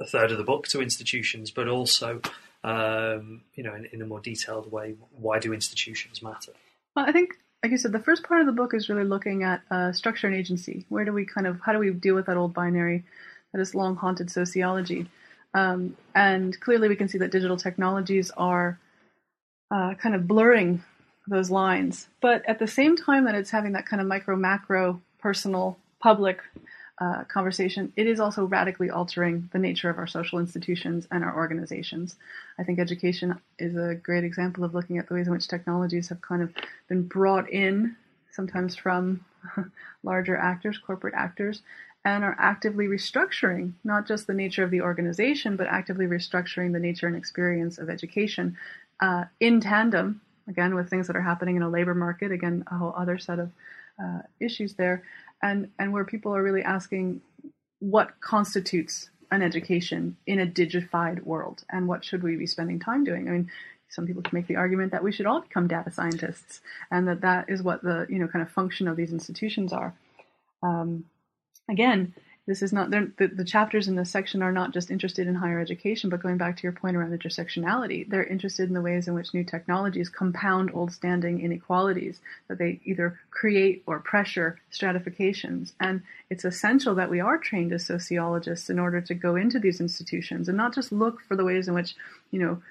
a 0.00 0.06
third 0.06 0.32
of 0.32 0.38
the 0.38 0.44
book 0.44 0.66
to 0.68 0.80
institutions, 0.80 1.50
but 1.50 1.68
also, 1.68 2.20
um, 2.62 3.42
you 3.54 3.62
know, 3.62 3.74
in, 3.74 3.86
in, 3.86 4.02
a 4.02 4.06
more 4.06 4.20
detailed 4.20 4.70
way, 4.70 4.96
why 5.16 5.38
do 5.38 5.52
institutions 5.52 6.22
matter? 6.22 6.52
Well, 6.96 7.06
I 7.06 7.12
think, 7.12 7.34
like 7.62 7.72
you 7.72 7.78
said, 7.78 7.92
the 7.92 8.00
first 8.00 8.24
part 8.24 8.40
of 8.40 8.46
the 8.46 8.52
book 8.52 8.74
is 8.74 8.88
really 8.88 9.04
looking 9.04 9.42
at 9.44 9.62
uh, 9.70 9.92
structure 9.92 10.26
and 10.26 10.36
agency. 10.36 10.84
Where 10.88 11.04
do 11.04 11.12
we 11.12 11.24
kind 11.24 11.46
of, 11.46 11.60
how 11.64 11.72
do 11.72 11.78
we 11.78 11.90
deal 11.90 12.14
with 12.14 12.26
that 12.26 12.36
old 12.36 12.52
binary 12.52 13.04
that 13.52 13.60
is 13.60 13.74
long 13.74 13.96
haunted 13.96 14.30
sociology? 14.30 15.06
Um, 15.54 15.96
and 16.14 16.58
clearly, 16.60 16.88
we 16.88 16.96
can 16.96 17.08
see 17.08 17.18
that 17.18 17.30
digital 17.30 17.56
technologies 17.56 18.30
are 18.36 18.78
uh, 19.70 19.94
kind 19.94 20.14
of 20.14 20.26
blurring 20.26 20.82
those 21.28 21.50
lines. 21.50 22.08
But 22.20 22.44
at 22.46 22.58
the 22.58 22.66
same 22.66 22.96
time 22.96 23.24
that 23.24 23.34
it's 23.34 23.50
having 23.50 23.72
that 23.72 23.86
kind 23.86 24.02
of 24.02 24.08
micro 24.08 24.36
macro 24.36 25.00
personal 25.18 25.78
public 26.04 26.42
uh, 27.00 27.24
conversation, 27.24 27.90
it 27.96 28.06
is 28.06 28.20
also 28.20 28.44
radically 28.44 28.90
altering 28.90 29.48
the 29.54 29.58
nature 29.58 29.88
of 29.88 29.96
our 29.96 30.06
social 30.06 30.38
institutions 30.38 31.08
and 31.10 31.24
our 31.24 31.34
organizations. 31.34 32.16
I 32.58 32.62
think 32.62 32.78
education 32.78 33.40
is 33.58 33.74
a 33.74 33.94
great 33.94 34.22
example 34.22 34.64
of 34.64 34.74
looking 34.74 34.98
at 34.98 35.08
the 35.08 35.14
ways 35.14 35.28
in 35.28 35.32
which 35.32 35.48
technologies 35.48 36.10
have 36.10 36.20
kind 36.20 36.42
of 36.42 36.52
been 36.90 37.04
brought 37.04 37.48
in, 37.48 37.96
sometimes 38.30 38.76
from 38.76 39.24
larger 40.02 40.36
actors, 40.36 40.76
corporate 40.76 41.14
actors, 41.16 41.62
and 42.04 42.22
are 42.22 42.36
actively 42.38 42.86
restructuring 42.86 43.72
not 43.82 44.06
just 44.06 44.26
the 44.26 44.34
nature 44.34 44.62
of 44.62 44.70
the 44.70 44.82
organization, 44.82 45.56
but 45.56 45.68
actively 45.68 46.04
restructuring 46.04 46.74
the 46.74 46.78
nature 46.78 47.06
and 47.06 47.16
experience 47.16 47.78
of 47.78 47.88
education 47.88 48.58
uh, 49.00 49.24
in 49.40 49.58
tandem, 49.58 50.20
again, 50.48 50.74
with 50.74 50.90
things 50.90 51.06
that 51.06 51.16
are 51.16 51.22
happening 51.22 51.56
in 51.56 51.62
a 51.62 51.70
labor 51.70 51.94
market, 51.94 52.30
again, 52.30 52.62
a 52.70 52.76
whole 52.76 52.92
other 52.94 53.16
set 53.16 53.38
of 53.38 53.50
uh, 54.02 54.20
issues 54.40 54.74
there, 54.74 55.02
and 55.44 55.68
and 55.78 55.92
where 55.92 56.04
people 56.04 56.34
are 56.34 56.42
really 56.42 56.62
asking 56.62 57.20
what 57.78 58.20
constitutes 58.20 59.10
an 59.30 59.42
education 59.42 60.16
in 60.26 60.40
a 60.40 60.46
digified 60.46 61.22
world, 61.22 61.64
and 61.70 61.86
what 61.86 62.04
should 62.04 62.22
we 62.22 62.36
be 62.36 62.46
spending 62.46 62.80
time 62.80 63.04
doing? 63.04 63.28
I 63.28 63.32
mean, 63.32 63.50
some 63.88 64.06
people 64.06 64.22
can 64.22 64.36
make 64.36 64.46
the 64.46 64.56
argument 64.56 64.92
that 64.92 65.04
we 65.04 65.12
should 65.12 65.26
all 65.26 65.42
become 65.42 65.68
data 65.68 65.90
scientists, 65.90 66.60
and 66.90 67.06
that 67.06 67.20
that 67.20 67.50
is 67.50 67.62
what 67.62 67.82
the 67.82 68.06
you 68.08 68.18
know 68.18 68.26
kind 68.26 68.42
of 68.42 68.50
function 68.50 68.88
of 68.88 68.96
these 68.96 69.12
institutions 69.12 69.72
are. 69.72 69.94
Um, 70.62 71.04
again, 71.70 72.14
this 72.46 72.60
is 72.60 72.74
not 72.74 72.90
the, 72.90 73.10
the 73.34 73.44
chapters 73.44 73.88
in 73.88 73.96
this 73.96 74.10
section 74.10 74.42
are 74.42 74.52
not 74.52 74.74
just 74.74 74.90
interested 74.90 75.26
in 75.26 75.34
higher 75.34 75.58
education, 75.58 76.10
but 76.10 76.22
going 76.22 76.36
back 76.36 76.56
to 76.58 76.62
your 76.62 76.72
point 76.72 76.94
around 76.94 77.18
intersectionality, 77.18 78.06
they're 78.06 78.24
interested 78.24 78.68
in 78.68 78.74
the 78.74 78.82
ways 78.82 79.08
in 79.08 79.14
which 79.14 79.32
new 79.32 79.44
technologies 79.44 80.10
compound 80.10 80.70
old 80.74 80.92
standing 80.92 81.40
inequalities, 81.40 82.20
that 82.48 82.58
they 82.58 82.80
either 82.84 83.18
create 83.30 83.82
or 83.86 83.98
pressure 83.98 84.60
stratifications. 84.70 85.72
And 85.80 86.02
it's 86.28 86.44
essential 86.44 86.94
that 86.96 87.10
we 87.10 87.20
are 87.20 87.38
trained 87.38 87.72
as 87.72 87.86
sociologists 87.86 88.68
in 88.68 88.78
order 88.78 89.00
to 89.00 89.14
go 89.14 89.36
into 89.36 89.58
these 89.58 89.80
institutions 89.80 90.46
and 90.46 90.56
not 90.58 90.74
just 90.74 90.92
look 90.92 91.22
for 91.22 91.36
the 91.36 91.44
ways 91.44 91.66
in 91.66 91.72
which, 91.72 91.94
you 92.30 92.40
know, 92.40 92.62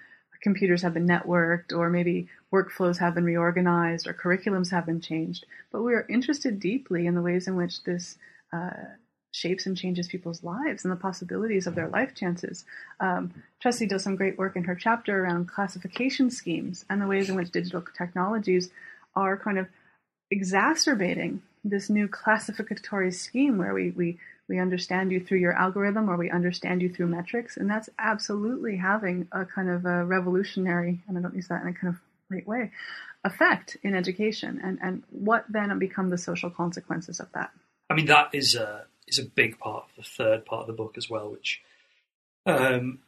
computers 0.43 0.83
have 0.83 0.93
been 0.93 1.07
networked 1.07 1.75
or 1.75 1.89
maybe 1.89 2.27
workflows 2.51 2.99
have 2.99 3.15
been 3.15 3.23
reorganized 3.23 4.05
or 4.05 4.13
curriculums 4.13 4.69
have 4.69 4.85
been 4.85 5.01
changed, 5.01 5.47
but 5.71 5.81
we 5.81 5.93
are 5.93 6.05
interested 6.09 6.59
deeply 6.59 7.07
in 7.07 7.15
the 7.15 7.21
ways 7.21 7.47
in 7.47 7.55
which 7.55 7.81
this 7.83 8.17
uh, 8.51 8.69
shapes 9.33 9.65
and 9.65 9.75
changes 9.75 10.07
people's 10.07 10.43
lives 10.43 10.85
and 10.85 10.91
the 10.91 10.95
possibilities 10.95 11.65
of 11.65 11.73
their 11.75 11.89
life 11.89 12.13
chances. 12.15 12.65
Um, 12.99 13.33
Tressie 13.61 13.89
does 13.89 14.03
some 14.03 14.15
great 14.15 14.37
work 14.37 14.55
in 14.55 14.63
her 14.65 14.75
chapter 14.75 15.23
around 15.23 15.49
classification 15.49 16.29
schemes 16.29 16.85
and 16.89 17.01
the 17.01 17.07
ways 17.07 17.29
in 17.29 17.35
which 17.35 17.51
digital 17.51 17.83
technologies 17.97 18.69
are 19.15 19.35
kind 19.35 19.57
of 19.57 19.67
exacerbating 20.29 21.41
this 21.63 21.89
new 21.89 22.07
classificatory 22.07 23.11
scheme 23.11 23.57
where 23.57 23.73
we, 23.73 23.89
we, 23.91 24.19
we 24.47 24.59
understand 24.59 25.11
you 25.11 25.19
through 25.19 25.39
your 25.39 25.53
algorithm 25.53 26.09
or 26.09 26.15
we 26.15 26.29
understand 26.29 26.83
you 26.83 26.89
through 26.89 27.07
metrics. 27.07 27.57
And 27.57 27.67
that's 27.67 27.89
absolutely 27.97 28.77
having 28.77 29.27
a 29.31 29.45
kind 29.45 29.69
of 29.69 29.85
a 29.85 30.05
revolutionary, 30.05 31.01
and 31.07 31.17
I 31.17 31.21
don't 31.21 31.35
use 31.35 31.47
that 31.47 31.63
in 31.63 31.69
a 31.69 31.73
kind 31.73 31.93
of 31.93 31.99
great 32.29 32.47
way, 32.47 32.71
effect 33.23 33.77
in 33.81 33.95
education. 33.95 34.61
And, 34.63 34.77
and 34.83 35.03
what 35.09 35.45
then 35.49 35.77
become 35.79 36.11
the 36.11 36.17
social 36.19 36.51
consequences 36.51 37.19
of 37.19 37.31
that? 37.33 37.49
I 37.89 37.95
mean, 37.95 38.05
that 38.07 38.29
is 38.33 38.55
a 38.55 38.85
is 39.07 39.19
a 39.19 39.25
big 39.25 39.59
part 39.59 39.85
of 39.89 39.95
the 39.95 40.03
third 40.03 40.45
part 40.45 40.61
of 40.61 40.67
the 40.67 40.73
book 40.73 40.95
as 40.97 41.09
well, 41.09 41.29
which 41.29 41.61
um, 42.45 42.99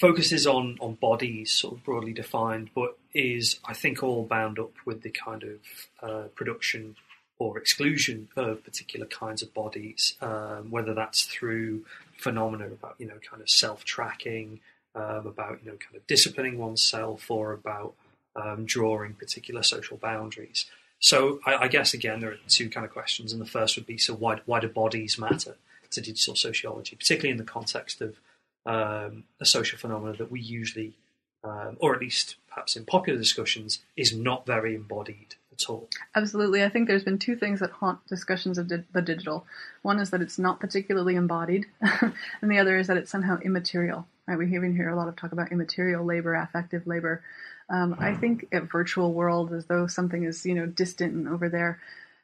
focuses 0.00 0.46
on 0.46 0.76
on 0.80 0.94
bodies, 0.94 1.50
sort 1.52 1.74
of 1.74 1.84
broadly 1.84 2.12
defined, 2.12 2.70
but 2.74 2.98
is 3.14 3.58
I 3.64 3.74
think 3.74 4.02
all 4.02 4.24
bound 4.24 4.58
up 4.58 4.72
with 4.84 5.02
the 5.02 5.10
kind 5.10 5.42
of 5.42 5.58
uh, 6.02 6.28
production 6.34 6.96
or 7.38 7.58
exclusion 7.58 8.28
of 8.36 8.64
particular 8.64 9.06
kinds 9.06 9.42
of 9.42 9.52
bodies, 9.52 10.14
um, 10.20 10.70
whether 10.70 10.94
that's 10.94 11.24
through 11.24 11.84
phenomena 12.16 12.66
about 12.66 12.94
you 12.98 13.06
know 13.06 13.18
kind 13.28 13.42
of 13.42 13.48
self 13.48 13.84
tracking, 13.84 14.60
um, 14.94 15.26
about 15.26 15.60
you 15.64 15.70
know 15.70 15.76
kind 15.78 15.96
of 15.96 16.06
disciplining 16.06 16.58
oneself, 16.58 17.30
or 17.30 17.52
about 17.52 17.94
um, 18.36 18.64
drawing 18.64 19.14
particular 19.14 19.62
social 19.62 19.96
boundaries. 19.96 20.66
So 21.02 21.40
I, 21.44 21.64
I, 21.64 21.68
guess 21.68 21.94
again 21.94 22.20
there 22.20 22.30
are 22.30 22.38
two 22.48 22.70
kind 22.70 22.86
of 22.86 22.92
questions, 22.92 23.32
and 23.32 23.42
the 23.42 23.46
first 23.46 23.76
would 23.76 23.86
be 23.86 23.98
so 23.98 24.14
why 24.14 24.38
why 24.46 24.60
do 24.60 24.68
bodies 24.68 25.18
matter 25.18 25.56
to 25.90 26.00
digital 26.00 26.36
sociology, 26.36 26.96
particularly 26.96 27.32
in 27.32 27.38
the 27.38 27.44
context 27.44 28.00
of 28.00 28.20
um, 28.64 29.24
a 29.40 29.44
social 29.44 29.78
phenomenon 29.78 30.16
that 30.18 30.30
we 30.30 30.40
usually, 30.40 30.94
um, 31.42 31.76
or 31.80 31.92
at 31.92 32.00
least 32.00 32.36
perhaps 32.48 32.76
in 32.76 32.84
popular 32.84 33.18
discussions, 33.18 33.80
is 33.96 34.14
not 34.14 34.46
very 34.46 34.76
embodied 34.76 35.34
at 35.52 35.68
all. 35.68 35.88
Absolutely, 36.14 36.62
I 36.62 36.68
think 36.68 36.86
there's 36.86 37.02
been 37.02 37.18
two 37.18 37.34
things 37.34 37.58
that 37.58 37.70
haunt 37.70 37.98
discussions 38.06 38.56
of 38.56 38.68
di- 38.68 38.84
the 38.92 39.02
digital. 39.02 39.44
One 39.82 39.98
is 39.98 40.10
that 40.10 40.22
it's 40.22 40.38
not 40.38 40.60
particularly 40.60 41.16
embodied, 41.16 41.66
and 41.80 42.50
the 42.50 42.60
other 42.60 42.78
is 42.78 42.86
that 42.86 42.96
it's 42.96 43.10
somehow 43.10 43.38
immaterial. 43.40 44.06
Right? 44.28 44.38
We 44.38 44.54
even 44.54 44.76
hear 44.76 44.88
a 44.88 44.96
lot 44.96 45.08
of 45.08 45.16
talk 45.16 45.32
about 45.32 45.50
immaterial 45.50 46.04
labor, 46.04 46.34
affective 46.34 46.86
labor. 46.86 47.24
Um, 47.72 47.96
I 47.98 48.14
think 48.14 48.46
a 48.52 48.60
virtual 48.60 49.14
world 49.14 49.52
as 49.52 49.64
though 49.64 49.86
something 49.86 50.24
is 50.24 50.44
you 50.44 50.54
know 50.54 50.66
distant 50.66 51.14
and 51.14 51.26
over 51.26 51.48
there, 51.48 51.80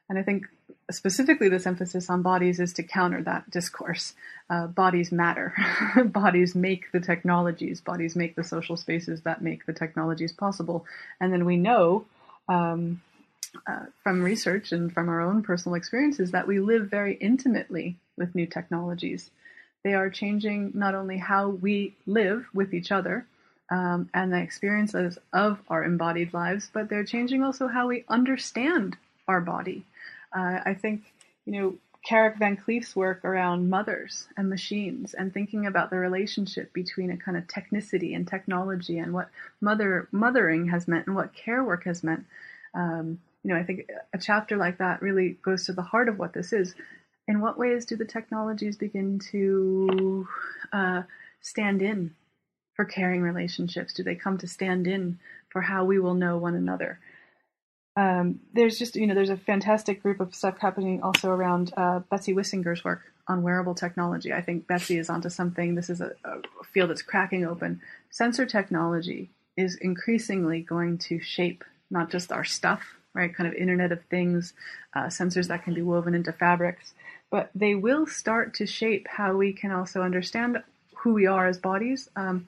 and 0.08 0.18
I 0.18 0.22
think 0.22 0.46
specifically 0.90 1.48
this 1.48 1.66
emphasis 1.66 2.10
on 2.10 2.22
bodies 2.22 2.60
is 2.60 2.74
to 2.74 2.82
counter 2.82 3.22
that 3.22 3.50
discourse. 3.50 4.14
Uh, 4.50 4.66
bodies 4.66 5.10
matter. 5.10 5.54
bodies 6.04 6.54
make 6.54 6.92
the 6.92 7.00
technologies. 7.00 7.80
Bodies 7.80 8.14
make 8.14 8.36
the 8.36 8.44
social 8.44 8.76
spaces 8.76 9.22
that 9.22 9.42
make 9.42 9.66
the 9.66 9.72
technologies 9.72 10.32
possible. 10.32 10.86
And 11.20 11.32
then 11.32 11.44
we 11.44 11.56
know 11.56 12.04
um, 12.48 13.02
uh, 13.66 13.86
from 14.02 14.22
research 14.22 14.72
and 14.72 14.92
from 14.92 15.08
our 15.08 15.20
own 15.20 15.42
personal 15.42 15.76
experiences 15.76 16.30
that 16.30 16.46
we 16.46 16.60
live 16.60 16.88
very 16.90 17.14
intimately 17.14 17.96
with 18.16 18.34
new 18.34 18.46
technologies. 18.46 19.30
They 19.84 19.94
are 19.94 20.10
changing 20.10 20.72
not 20.74 20.94
only 20.94 21.18
how 21.18 21.48
we 21.48 21.94
live 22.06 22.46
with 22.52 22.74
each 22.74 22.90
other, 22.90 23.26
um, 23.70 24.08
and 24.14 24.32
the 24.32 24.40
experiences 24.40 25.18
of 25.32 25.58
our 25.68 25.84
embodied 25.84 26.32
lives, 26.32 26.70
but 26.72 26.88
they're 26.88 27.04
changing 27.04 27.42
also 27.42 27.68
how 27.68 27.88
we 27.88 28.04
understand 28.08 28.96
our 29.26 29.40
body. 29.40 29.84
Uh, 30.34 30.60
I 30.64 30.74
think, 30.74 31.02
you 31.44 31.52
know, 31.52 31.74
Carrick 32.04 32.36
Van 32.38 32.56
Cleaf's 32.56 32.96
work 32.96 33.24
around 33.24 33.68
mothers 33.68 34.28
and 34.36 34.48
machines 34.48 35.12
and 35.12 35.32
thinking 35.32 35.66
about 35.66 35.90
the 35.90 35.98
relationship 35.98 36.72
between 36.72 37.10
a 37.10 37.16
kind 37.16 37.36
of 37.36 37.46
technicity 37.46 38.14
and 38.14 38.26
technology 38.26 38.98
and 38.98 39.12
what 39.12 39.28
mother 39.60 40.08
mothering 40.12 40.68
has 40.68 40.88
meant 40.88 41.06
and 41.06 41.16
what 41.16 41.34
care 41.34 41.62
work 41.62 41.84
has 41.84 42.02
meant. 42.02 42.24
Um, 42.74 43.20
you 43.42 43.52
know, 43.52 43.60
I 43.60 43.64
think 43.64 43.90
a 44.14 44.18
chapter 44.18 44.56
like 44.56 44.78
that 44.78 45.02
really 45.02 45.38
goes 45.42 45.66
to 45.66 45.72
the 45.72 45.82
heart 45.82 46.08
of 46.08 46.18
what 46.18 46.32
this 46.32 46.52
is. 46.52 46.74
In 47.26 47.40
what 47.40 47.58
ways 47.58 47.84
do 47.84 47.96
the 47.96 48.06
technologies 48.06 48.76
begin 48.76 49.18
to 49.30 50.26
uh, 50.72 51.02
stand 51.42 51.82
in 51.82 52.14
for 52.78 52.84
caring 52.84 53.22
relationships? 53.22 53.92
Do 53.92 54.04
they 54.04 54.14
come 54.14 54.38
to 54.38 54.46
stand 54.46 54.86
in 54.86 55.18
for 55.48 55.60
how 55.60 55.84
we 55.84 55.98
will 55.98 56.14
know 56.14 56.38
one 56.38 56.54
another? 56.54 57.00
Um, 57.96 58.38
there's 58.54 58.78
just, 58.78 58.94
you 58.94 59.08
know, 59.08 59.16
there's 59.16 59.30
a 59.30 59.36
fantastic 59.36 60.00
group 60.00 60.20
of 60.20 60.32
stuff 60.32 60.58
happening 60.60 61.02
also 61.02 61.28
around 61.28 61.72
uh, 61.76 61.98
Betsy 62.08 62.32
Wissinger's 62.32 62.84
work 62.84 63.00
on 63.26 63.42
wearable 63.42 63.74
technology. 63.74 64.32
I 64.32 64.42
think 64.42 64.68
Betsy 64.68 64.96
is 64.96 65.10
onto 65.10 65.28
something. 65.28 65.74
This 65.74 65.90
is 65.90 66.00
a, 66.00 66.12
a 66.24 66.64
field 66.72 66.90
that's 66.90 67.02
cracking 67.02 67.44
open. 67.44 67.80
Sensor 68.10 68.46
technology 68.46 69.30
is 69.56 69.74
increasingly 69.74 70.60
going 70.60 70.98
to 70.98 71.20
shape 71.20 71.64
not 71.90 72.12
just 72.12 72.30
our 72.30 72.44
stuff, 72.44 72.84
right? 73.12 73.34
Kind 73.34 73.48
of 73.48 73.54
Internet 73.54 73.90
of 73.90 74.04
Things, 74.04 74.52
uh, 74.94 75.06
sensors 75.06 75.48
that 75.48 75.64
can 75.64 75.74
be 75.74 75.82
woven 75.82 76.14
into 76.14 76.32
fabrics, 76.32 76.94
but 77.28 77.50
they 77.56 77.74
will 77.74 78.06
start 78.06 78.54
to 78.54 78.66
shape 78.66 79.08
how 79.10 79.34
we 79.34 79.52
can 79.52 79.72
also 79.72 80.02
understand 80.02 80.62
who 80.98 81.14
we 81.14 81.26
are 81.26 81.48
as 81.48 81.58
bodies. 81.58 82.08
Um, 82.14 82.46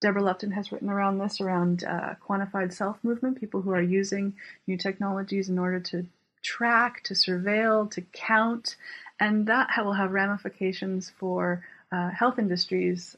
Deborah 0.00 0.22
Lupton 0.22 0.52
has 0.52 0.72
written 0.72 0.88
around 0.88 1.18
this, 1.18 1.40
around 1.40 1.84
uh, 1.84 2.14
quantified 2.26 2.72
self 2.72 2.96
movement, 3.02 3.40
people 3.40 3.60
who 3.60 3.70
are 3.70 3.82
using 3.82 4.34
new 4.66 4.76
technologies 4.76 5.48
in 5.48 5.58
order 5.58 5.80
to 5.80 6.06
track, 6.42 7.02
to 7.04 7.14
surveil, 7.14 7.90
to 7.90 8.00
count, 8.12 8.76
and 9.18 9.46
that 9.46 9.68
will 9.78 9.92
have 9.92 10.12
ramifications 10.12 11.12
for 11.18 11.64
uh, 11.92 12.10
health 12.10 12.38
industries 12.38 13.16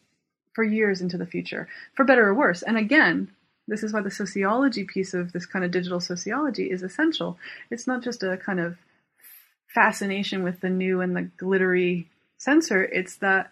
for 0.55 0.64
years 0.64 1.01
into 1.01 1.16
the 1.16 1.27
future, 1.27 1.68
for 1.95 2.05
better 2.05 2.27
or 2.27 2.35
worse. 2.35 2.62
And 2.62 2.77
again, 2.77 3.31
this 3.68 3.83
is 3.83 3.92
why 3.92 4.01
the 4.01 4.11
sociology 4.11 4.85
piece 4.85 5.14
of 5.14 5.33
this 5.33 5.47
kind 5.47 5.64
of 5.64 5.71
digital 5.71 6.01
sociology 6.01 6.71
is 6.71 6.83
essential. 6.83 7.38
It's 7.71 7.87
not 7.87 8.03
just 8.03 8.23
a 8.23 8.37
kind 8.37 8.61
of 8.61 8.77
fascination 9.68 10.42
with 10.42 10.61
the 10.61 10.68
new 10.68 11.01
and 11.01 11.16
the 11.16 11.23
glittery 11.23 12.09
sensor, 12.38 12.83
it's 12.85 13.16
that 13.16 13.51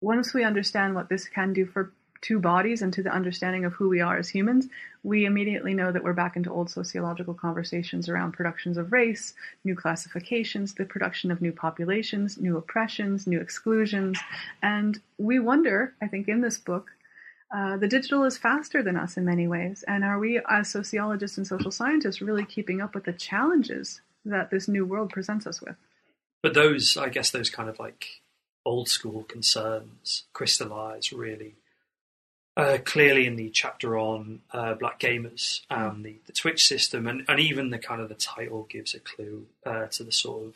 once 0.00 0.32
we 0.32 0.44
understand 0.44 0.94
what 0.94 1.08
this 1.08 1.28
can 1.28 1.52
do 1.52 1.66
for 1.66 1.92
two 2.20 2.38
bodies 2.38 2.82
and 2.82 2.92
to 2.92 3.02
the 3.02 3.12
understanding 3.12 3.64
of 3.64 3.72
who 3.72 3.88
we 3.88 4.00
are 4.00 4.16
as 4.16 4.28
humans, 4.28 4.68
we 5.02 5.24
immediately 5.24 5.74
know 5.74 5.92
that 5.92 6.02
we're 6.02 6.12
back 6.12 6.36
into 6.36 6.52
old 6.52 6.70
sociological 6.70 7.34
conversations 7.34 8.08
around 8.08 8.32
productions 8.32 8.76
of 8.76 8.92
race, 8.92 9.34
new 9.64 9.74
classifications, 9.74 10.74
the 10.74 10.84
production 10.84 11.30
of 11.30 11.40
new 11.40 11.52
populations, 11.52 12.38
new 12.38 12.56
oppressions, 12.56 13.26
new 13.26 13.40
exclusions. 13.40 14.18
And 14.62 14.98
we 15.18 15.38
wonder, 15.38 15.94
I 16.02 16.08
think, 16.08 16.28
in 16.28 16.40
this 16.40 16.58
book, 16.58 16.90
uh, 17.54 17.76
the 17.78 17.88
digital 17.88 18.24
is 18.24 18.36
faster 18.36 18.82
than 18.82 18.96
us 18.96 19.16
in 19.16 19.24
many 19.24 19.48
ways. 19.48 19.84
And 19.88 20.04
are 20.04 20.18
we, 20.18 20.40
as 20.48 20.68
sociologists 20.68 21.38
and 21.38 21.46
social 21.46 21.70
scientists, 21.70 22.20
really 22.20 22.44
keeping 22.44 22.80
up 22.80 22.94
with 22.94 23.04
the 23.04 23.12
challenges 23.12 24.00
that 24.24 24.50
this 24.50 24.68
new 24.68 24.84
world 24.84 25.10
presents 25.10 25.46
us 25.46 25.62
with? 25.62 25.76
But 26.42 26.54
those, 26.54 26.96
I 26.96 27.08
guess, 27.08 27.30
those 27.30 27.50
kind 27.50 27.68
of 27.68 27.78
like 27.78 28.06
old 28.64 28.88
school 28.88 29.22
concerns 29.22 30.24
crystallize 30.34 31.12
really 31.12 31.54
uh, 32.58 32.78
clearly 32.84 33.24
in 33.24 33.36
the 33.36 33.48
chapter 33.50 33.96
on 33.96 34.40
uh, 34.52 34.74
black 34.74 34.98
gamers 34.98 35.60
and 35.70 36.04
the, 36.04 36.16
the, 36.26 36.32
Twitch 36.32 36.66
system, 36.66 37.06
and, 37.06 37.24
and 37.28 37.38
even 37.38 37.70
the 37.70 37.78
kind 37.78 38.00
of 38.00 38.08
the 38.08 38.16
title 38.16 38.66
gives 38.68 38.94
a 38.94 38.98
clue 38.98 39.46
uh, 39.64 39.86
to 39.86 40.02
the 40.02 40.10
sort 40.10 40.46
of 40.46 40.54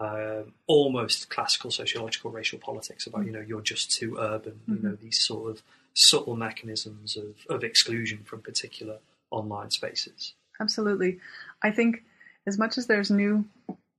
um, 0.00 0.54
almost 0.66 1.28
classical 1.28 1.70
sociological 1.70 2.30
racial 2.30 2.58
politics 2.58 3.06
about 3.06 3.26
you 3.26 3.32
know 3.32 3.44
you're 3.46 3.60
just 3.60 3.90
too 3.90 4.16
urban, 4.18 4.60
mm-hmm. 4.62 4.76
you 4.76 4.88
know 4.88 4.96
these 4.96 5.20
sort 5.20 5.50
of 5.50 5.62
subtle 5.92 6.36
mechanisms 6.36 7.18
of, 7.18 7.34
of 7.54 7.62
exclusion 7.62 8.20
from 8.24 8.40
particular 8.40 8.96
online 9.30 9.70
spaces. 9.70 10.32
Absolutely, 10.58 11.20
I 11.62 11.70
think 11.70 12.02
as 12.46 12.58
much 12.58 12.78
as 12.78 12.86
there's 12.86 13.10
new 13.10 13.44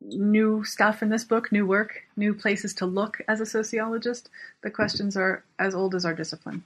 new 0.02 0.64
stuff 0.66 1.04
in 1.04 1.10
this 1.10 1.24
book, 1.24 1.52
new 1.52 1.68
work, 1.68 2.02
new 2.18 2.34
places 2.34 2.74
to 2.74 2.86
look 2.88 3.22
as 3.28 3.40
a 3.40 3.46
sociologist, 3.46 4.30
the 4.64 4.72
questions 4.72 5.16
are 5.16 5.44
as 5.60 5.76
old 5.76 5.96
as 5.96 6.04
our 6.04 6.14
discipline. 6.16 6.64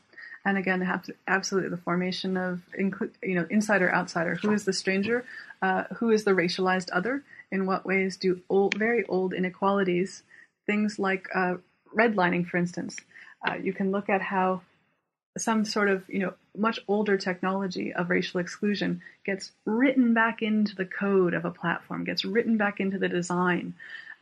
And 0.47 0.57
again, 0.57 1.01
absolutely 1.27 1.69
the 1.69 1.75
formation 1.75 2.37
of 2.37 2.61
you 2.73 3.35
know 3.35 3.45
insider 3.49 3.93
outsider. 3.93 4.35
Who 4.35 4.53
is 4.53 4.63
the 4.63 4.71
stranger? 4.71 5.25
Uh, 5.61 5.83
who 5.97 6.09
is 6.09 6.23
the 6.23 6.31
racialized 6.31 6.87
other? 6.93 7.21
In 7.51 7.65
what 7.65 7.85
ways 7.85 8.15
do 8.15 8.39
old, 8.49 8.73
very 8.75 9.03
old 9.07 9.33
inequalities, 9.33 10.23
things 10.65 10.99
like 10.99 11.27
uh, 11.35 11.55
redlining, 11.93 12.47
for 12.47 12.55
instance, 12.55 12.95
uh, 13.45 13.55
you 13.55 13.73
can 13.73 13.91
look 13.91 14.07
at 14.07 14.21
how 14.21 14.61
some 15.37 15.65
sort 15.65 15.89
of 15.89 16.05
you 16.07 16.19
know 16.19 16.33
much 16.55 16.79
older 16.87 17.17
technology 17.17 17.93
of 17.93 18.09
racial 18.09 18.39
exclusion 18.39 19.01
gets 19.25 19.51
written 19.65 20.13
back 20.13 20.41
into 20.41 20.73
the 20.75 20.85
code 20.85 21.33
of 21.33 21.43
a 21.43 21.51
platform 21.51 22.05
gets 22.05 22.23
written 22.23 22.55
back 22.55 22.79
into 22.79 22.97
the 22.97 23.09
design 23.09 23.73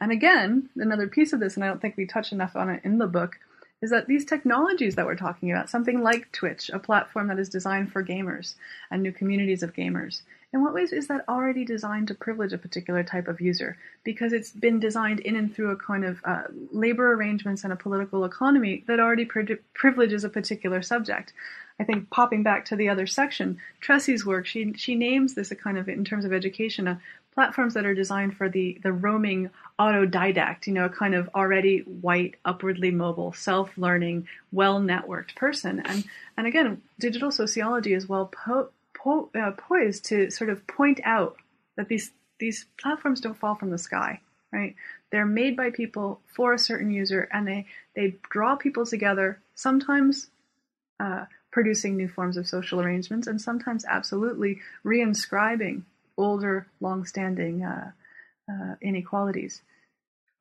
and 0.01 0.11
again 0.11 0.67
another 0.75 1.07
piece 1.07 1.31
of 1.31 1.39
this 1.39 1.55
and 1.55 1.63
i 1.63 1.67
don't 1.67 1.81
think 1.81 1.95
we 1.95 2.05
touch 2.05 2.33
enough 2.33 2.53
on 2.55 2.69
it 2.69 2.81
in 2.83 2.97
the 2.97 3.07
book 3.07 3.37
is 3.85 3.91
that 3.91 4.07
these 4.07 4.25
technologies 4.25 4.95
that 4.95 5.05
we're 5.05 5.15
talking 5.15 5.51
about 5.51 5.69
something 5.69 6.01
like 6.01 6.31
twitch 6.31 6.69
a 6.73 6.79
platform 6.79 7.27
that 7.27 7.39
is 7.39 7.49
designed 7.49 7.91
for 7.91 8.03
gamers 8.03 8.55
and 8.89 9.01
new 9.01 9.11
communities 9.11 9.63
of 9.63 9.73
gamers 9.73 10.23
in 10.55 10.63
what 10.63 10.73
ways 10.73 10.93
is 10.93 11.07
that 11.07 11.27
already 11.27 11.65
designed 11.65 12.07
to 12.07 12.15
privilege 12.15 12.53
a 12.53 12.57
particular 12.57 13.03
type 13.03 13.27
of 13.27 13.41
user? 13.41 13.77
Because 14.05 14.31
it's 14.31 14.51
been 14.51 14.79
designed 14.79 15.19
in 15.19 15.35
and 15.35 15.53
through 15.53 15.71
a 15.71 15.75
kind 15.75 16.05
of 16.05 16.21
uh, 16.23 16.43
labor 16.71 17.11
arrangements 17.11 17.65
and 17.65 17.73
a 17.73 17.75
political 17.75 18.23
economy 18.23 18.85
that 18.87 19.01
already 19.01 19.25
pri- 19.25 19.57
privileges 19.73 20.23
a 20.23 20.29
particular 20.29 20.81
subject. 20.81 21.33
I 21.77 21.83
think 21.83 22.09
popping 22.09 22.41
back 22.41 22.63
to 22.65 22.77
the 22.77 22.87
other 22.87 23.05
section, 23.05 23.57
Tressie's 23.81 24.25
work, 24.25 24.45
she 24.45 24.71
she 24.77 24.95
names 24.95 25.33
this 25.33 25.51
a 25.51 25.57
kind 25.57 25.77
of 25.77 25.89
in 25.89 26.05
terms 26.05 26.23
of 26.23 26.31
education, 26.31 26.87
a 26.87 27.01
platforms 27.35 27.73
that 27.73 27.85
are 27.85 27.93
designed 27.93 28.35
for 28.35 28.49
the 28.49 28.79
the 28.81 28.91
roaming 28.91 29.49
autodidact, 29.77 30.65
you 30.65 30.73
know, 30.73 30.85
a 30.85 30.89
kind 30.89 31.13
of 31.13 31.29
already 31.35 31.79
white, 31.79 32.35
upwardly 32.45 32.91
mobile, 32.91 33.33
self-learning, 33.33 34.27
well-networked 34.51 35.35
person. 35.35 35.81
And 35.85 36.05
and 36.37 36.47
again, 36.47 36.81
digital 36.97 37.31
sociology 37.31 37.93
is 37.93 38.09
well 38.09 38.27
po- 38.27 38.69
po- 38.97 39.29
uh, 39.35 39.51
poised 39.51 40.05
to 40.05 40.31
sort 40.31 40.49
of 40.49 40.65
point 40.65 41.01
out 41.03 41.35
that 41.75 41.89
these 41.89 42.11
these 42.39 42.65
platforms 42.81 43.21
don't 43.21 43.37
fall 43.37 43.55
from 43.55 43.69
the 43.69 43.77
sky, 43.77 44.21
right? 44.51 44.75
They're 45.11 45.25
made 45.25 45.55
by 45.55 45.69
people 45.69 46.21
for 46.25 46.53
a 46.53 46.59
certain 46.59 46.89
user, 46.89 47.29
and 47.31 47.47
they 47.47 47.67
they 47.95 48.15
draw 48.29 48.55
people 48.55 48.85
together. 48.85 49.39
Sometimes 49.55 50.29
uh, 50.99 51.25
producing 51.51 51.97
new 51.97 52.07
forms 52.07 52.37
of 52.37 52.47
social 52.47 52.79
arrangements, 52.79 53.27
and 53.27 53.41
sometimes 53.41 53.83
absolutely 53.85 54.61
reinscribing 54.85 55.83
older, 56.17 56.67
long-standing 56.79 57.63
uh, 57.63 57.91
uh, 58.49 58.75
inequalities. 58.81 59.61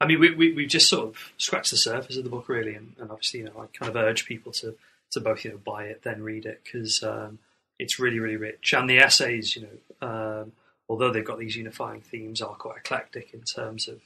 I 0.01 0.07
mean, 0.07 0.21
we, 0.21 0.35
we 0.35 0.53
we 0.53 0.67
just 0.67 0.89
sort 0.89 1.09
of 1.09 1.33
scratched 1.39 1.71
the 1.71 1.77
surface 1.77 2.17
of 2.17 2.25
the 2.25 2.31
book, 2.31 2.49
really, 2.49 2.75
and, 2.75 2.95
and 2.99 3.11
obviously, 3.11 3.41
you 3.41 3.47
know, 3.47 3.59
I 3.59 3.67
kind 3.77 3.89
of 3.89 3.97
urge 3.97 4.27
people 4.27 4.53
to 4.53 4.77
to 5.13 5.21
both 5.21 5.45
you 5.45 5.53
know 5.53 5.59
buy 5.59 5.85
it 5.85 6.03
then 6.03 6.23
read 6.23 6.45
it 6.45 6.61
because 6.65 7.03
um, 7.03 7.39
it's 7.79 7.99
really, 7.99 8.19
really 8.19 8.37
rich. 8.37 8.73
And 8.73 8.89
the 8.89 8.99
essays, 8.99 9.57
you 9.57 9.63
know, 9.63 10.07
um, 10.07 10.53
although 10.89 11.13
they've 11.13 11.25
got 11.25 11.39
these 11.39 11.57
unifying 11.57 12.01
themes, 12.01 12.41
are 12.43 12.55
quite 12.55 12.79
eclectic 12.79 13.33
in 13.33 13.43
terms 13.43 13.89
of 13.89 14.01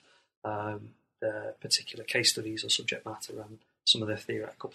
um, 0.45 0.91
the 1.21 1.55
particular 1.61 2.05
case 2.05 2.33
studies 2.33 2.65
or 2.65 2.71
subject 2.71 3.05
matter 3.05 3.41
and 3.41 3.59
some 3.85 4.03
of 4.03 4.09
their 4.09 4.17
theoretical 4.17 4.73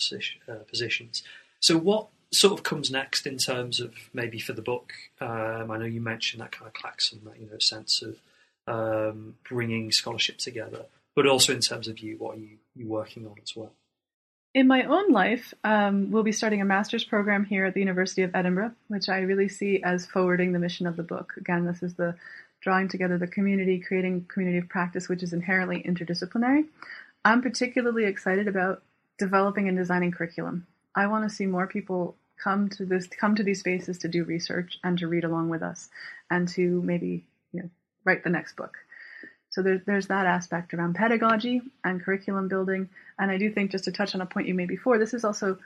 uh, 0.50 0.56
positions. 0.70 1.24
So, 1.60 1.78
what 1.78 2.08
sort 2.34 2.54
of 2.54 2.64
comes 2.64 2.92
next 2.92 3.26
in 3.26 3.38
terms 3.38 3.80
of 3.80 3.94
maybe 4.14 4.40
for 4.40 4.54
the 4.54 4.62
book? 4.62 4.94
Um, 5.22 5.72
I 5.72 5.78
know 5.78 5.86
you 5.86 6.02
mentioned 6.02 6.42
that 6.42 6.52
kind 6.52 6.68
of 6.68 6.74
klaxon, 6.74 7.22
that 7.26 7.40
you 7.40 7.48
know 7.48 7.60
sense 7.60 8.02
of 8.02 8.18
um, 8.68 9.36
bringing 9.48 9.92
scholarship 9.92 10.38
together, 10.38 10.86
but 11.16 11.28
also 11.28 11.54
in 11.54 11.62
terms 11.62 11.88
of 11.88 12.00
you, 12.00 12.18
what 12.18 12.36
are 12.36 12.40
you 12.40 12.58
you 12.76 12.88
working 12.88 13.26
on 13.28 13.36
as 13.42 13.56
well? 13.56 13.72
In 14.54 14.68
my 14.68 14.84
own 14.84 15.12
life, 15.12 15.54
um, 15.64 16.12
we'll 16.12 16.22
be 16.22 16.32
starting 16.32 16.62
a 16.62 16.66
master's 16.66 17.04
program 17.04 17.44
here 17.44 17.66
at 17.66 17.74
the 17.74 17.80
University 17.80 18.22
of 18.22 18.36
Edinburgh, 18.36 18.74
which 18.88 19.10
I 19.10 19.20
really 19.20 19.50
see 19.50 19.82
as 19.82 20.06
forwarding 20.06 20.52
the 20.52 20.60
mission 20.60 20.86
of 20.86 20.96
the 20.96 21.02
book. 21.02 21.34
Again, 21.38 21.66
this 21.66 21.82
is 21.82 21.96
the 21.96 22.16
drawing 22.62 22.88
together 22.88 23.18
the 23.18 23.28
community, 23.28 23.80
creating 23.80 24.26
community 24.26 24.60
of 24.60 24.70
practice, 24.70 25.10
which 25.10 25.24
is 25.24 25.34
inherently 25.34 25.84
interdisciplinary. 25.84 26.66
I'm 27.26 27.42
particularly 27.42 28.06
excited 28.06 28.48
about 28.48 28.84
developing 29.18 29.68
and 29.68 29.78
designing 29.78 30.12
curriculum. 30.12 30.68
I 30.96 31.08
want 31.08 31.28
to 31.28 31.36
see 31.36 31.48
more 31.48 31.68
people 31.68 32.16
come 32.44 32.70
to 32.70 32.86
this, 32.86 33.08
come 33.08 33.36
to 33.36 33.44
these 33.44 33.60
spaces 33.60 33.98
to 34.00 34.08
do 34.08 34.24
research 34.24 34.80
and 34.84 34.98
to 35.00 35.08
read 35.08 35.24
along 35.24 35.50
with 35.50 35.64
us, 35.64 35.90
and 36.30 36.48
to 36.50 36.82
maybe 36.82 37.24
you 37.52 37.62
know 37.62 37.70
write 38.06 38.24
the 38.24 38.30
next 38.30 38.56
book. 38.56 38.78
So 39.50 39.62
there's 39.62 39.82
there's 39.86 40.08
that 40.08 40.26
aspect 40.26 40.74
around 40.74 40.96
pedagogy 40.96 41.62
and 41.84 42.04
curriculum 42.04 42.48
building. 42.48 42.90
And 43.20 43.30
I 43.30 43.38
do 43.38 43.52
think, 43.52 43.72
just 43.72 43.84
to 43.86 43.92
touch 43.92 44.16
on 44.16 44.22
a 44.22 44.26
point 44.26 44.48
you 44.48 44.56
made 44.56 44.68
before, 44.68 44.98
this 44.98 45.14
is 45.14 45.24
also 45.24 45.60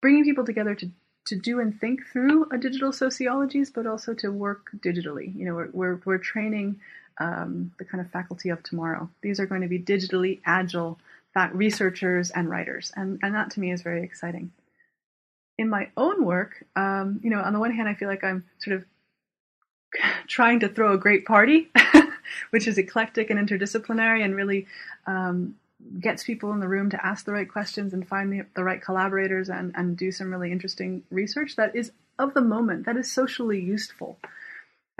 bringing 0.00 0.24
people 0.24 0.44
together 0.44 0.74
to 0.76 0.90
to 1.24 1.36
do 1.36 1.60
and 1.60 1.78
think 1.80 2.06
through 2.12 2.48
a 2.50 2.58
digital 2.58 2.92
sociologies, 2.92 3.70
but 3.70 3.86
also 3.86 4.14
to 4.14 4.30
work 4.30 4.70
digitally. 4.78 5.34
You 5.36 5.46
know, 5.46 5.54
we're 5.54 5.70
we're, 5.72 6.00
we're 6.04 6.18
training 6.18 6.80
um, 7.18 7.72
the 7.78 7.84
kind 7.84 8.00
of 8.00 8.10
faculty 8.10 8.48
of 8.48 8.62
tomorrow. 8.62 9.08
These 9.20 9.40
are 9.40 9.46
going 9.46 9.62
to 9.62 9.68
be 9.68 9.78
digitally 9.78 10.40
agile 10.44 10.98
researchers 11.52 12.30
and 12.30 12.48
writers, 12.48 12.92
and 12.96 13.18
and 13.22 13.34
that 13.34 13.50
to 13.52 13.60
me 13.60 13.72
is 13.72 13.82
very 13.82 14.02
exciting. 14.02 14.52
In 15.62 15.68
my 15.68 15.90
own 15.96 16.24
work, 16.24 16.64
um, 16.74 17.20
you 17.22 17.30
know, 17.30 17.40
on 17.40 17.52
the 17.52 17.60
one 17.60 17.72
hand, 17.72 17.88
I 17.88 17.94
feel 17.94 18.08
like 18.08 18.24
I'm 18.24 18.44
sort 18.58 18.76
of 18.76 18.84
trying 20.26 20.60
to 20.60 20.68
throw 20.68 20.92
a 20.92 20.98
great 20.98 21.24
party 21.24 21.70
which 22.50 22.66
is 22.66 22.78
eclectic 22.78 23.30
and 23.30 23.38
interdisciplinary 23.38 24.24
and 24.24 24.34
really 24.34 24.66
um, 25.06 25.56
gets 26.00 26.24
people 26.24 26.52
in 26.52 26.60
the 26.60 26.68
room 26.68 26.90
to 26.90 27.06
ask 27.06 27.24
the 27.24 27.32
right 27.32 27.48
questions 27.48 27.92
and 27.92 28.06
find 28.06 28.32
the, 28.32 28.42
the 28.54 28.64
right 28.64 28.80
collaborators 28.80 29.48
and, 29.48 29.72
and 29.74 29.96
do 29.96 30.12
some 30.12 30.30
really 30.30 30.52
interesting 30.52 31.02
research 31.10 31.56
that 31.56 31.74
is 31.74 31.92
of 32.18 32.34
the 32.34 32.40
moment, 32.40 32.86
that 32.86 32.96
is 32.96 33.10
socially 33.10 33.60
useful. 33.60 34.18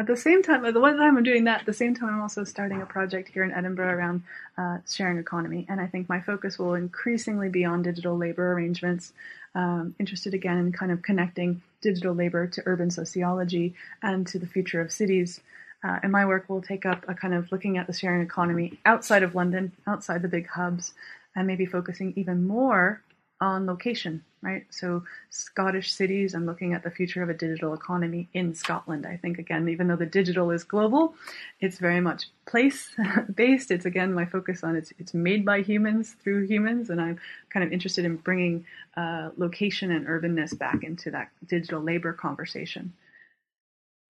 At 0.03 0.09
the 0.09 0.17
same 0.17 0.43
time, 0.43 0.65
at 0.65 0.75
the 0.75 0.81
one 0.81 0.97
time 0.97 1.17
I'm 1.17 1.23
doing 1.23 1.45
that, 1.45 1.61
at 1.61 1.67
the 1.67 1.73
same 1.73 1.95
time 1.95 2.09
I'm 2.09 2.23
also 2.23 2.43
starting 2.43 2.83
a 2.83 2.87
project 2.87 3.29
here 3.29 3.45
in 3.45 3.53
Edinburgh 3.53 3.95
around 3.95 4.25
uh, 4.59 4.79
sharing 4.85 5.17
economy, 5.17 5.65
and 5.69 5.81
I 5.81 5.87
think 5.87 6.09
my 6.09 6.21
focus 6.21 6.59
will 6.59 6.75
increasingly 6.75 7.49
be 7.49 7.65
on 7.65 7.83
digital 7.83 8.17
labor 8.17 8.53
arrangements. 8.53 9.12
Um, 9.55 9.95
interested 10.01 10.35
again 10.35 10.59
in 10.59 10.73
kind 10.73 10.91
of 10.91 11.03
connecting 11.03 11.62
digital 11.83 12.15
labor 12.15 12.49
to 12.49 12.62
urban 12.67 12.91
sociology 12.91 13.77
and 14.03 14.27
to 14.27 14.41
the 14.41 14.47
future 14.47 14.81
of 14.81 14.91
cities. 14.91 15.38
Uh, 15.85 16.01
and 16.03 16.11
my 16.11 16.27
work 16.27 16.49
will 16.49 16.62
take 16.62 16.85
up 16.85 17.05
a 17.07 17.15
kind 17.15 17.33
of 17.33 17.53
looking 17.53 17.79
at 17.79 17.87
the 17.87 17.93
sharing 17.93 18.23
economy 18.23 18.81
outside 18.85 19.23
of 19.23 19.37
London, 19.37 19.71
outside 19.87 20.23
the 20.23 20.27
big 20.27 20.49
hubs, 20.49 20.95
and 21.37 21.47
maybe 21.47 21.65
focusing 21.65 22.12
even 22.17 22.45
more 22.45 23.01
on 23.41 23.67
location, 23.67 24.25
right? 24.43 24.67
So 24.71 25.05
Scottish 25.31 25.93
cities 25.93 26.35
and 26.35 26.47
looking 26.47 26.75
at 26.75 26.83
the 26.83 26.91
future 26.91 27.23
of 27.23 27.31
a 27.31 27.35
digital 27.35 27.73
economy 27.75 28.29
in 28.35 28.55
Scotland. 28.55 29.07
I 29.07 29.17
think 29.17 29.39
again, 29.39 29.69
even 29.69 29.87
though 29.87 29.97
the 29.97 30.05
digital 30.05 30.51
is 30.51 30.65
global, 30.65 31.15
it's 31.61 31.79
very 31.79 32.01
much 32.01 32.29
place 32.47 32.91
based. 33.35 33.71
It's 33.71 33.87
again 33.87 34.13
my 34.13 34.27
focus 34.27 34.65
on 34.65 34.77
it's 34.77 34.93
it's 34.99 35.15
made 35.15 35.45
by 35.45 35.63
humans 35.63 36.17
through 36.23 36.47
humans, 36.47 36.91
and 36.91 37.01
I'm 37.01 37.21
kind 37.51 37.65
of 37.65 37.73
interested 37.73 38.05
in 38.05 38.17
bringing 38.17 38.67
uh, 38.97 39.31
location 39.37 39.93
and 39.93 40.07
urbanness 40.07 40.59
back 40.59 40.83
into 40.83 41.11
that 41.13 41.31
digital 41.47 41.81
labor 41.81 42.13
conversation. 42.13 42.93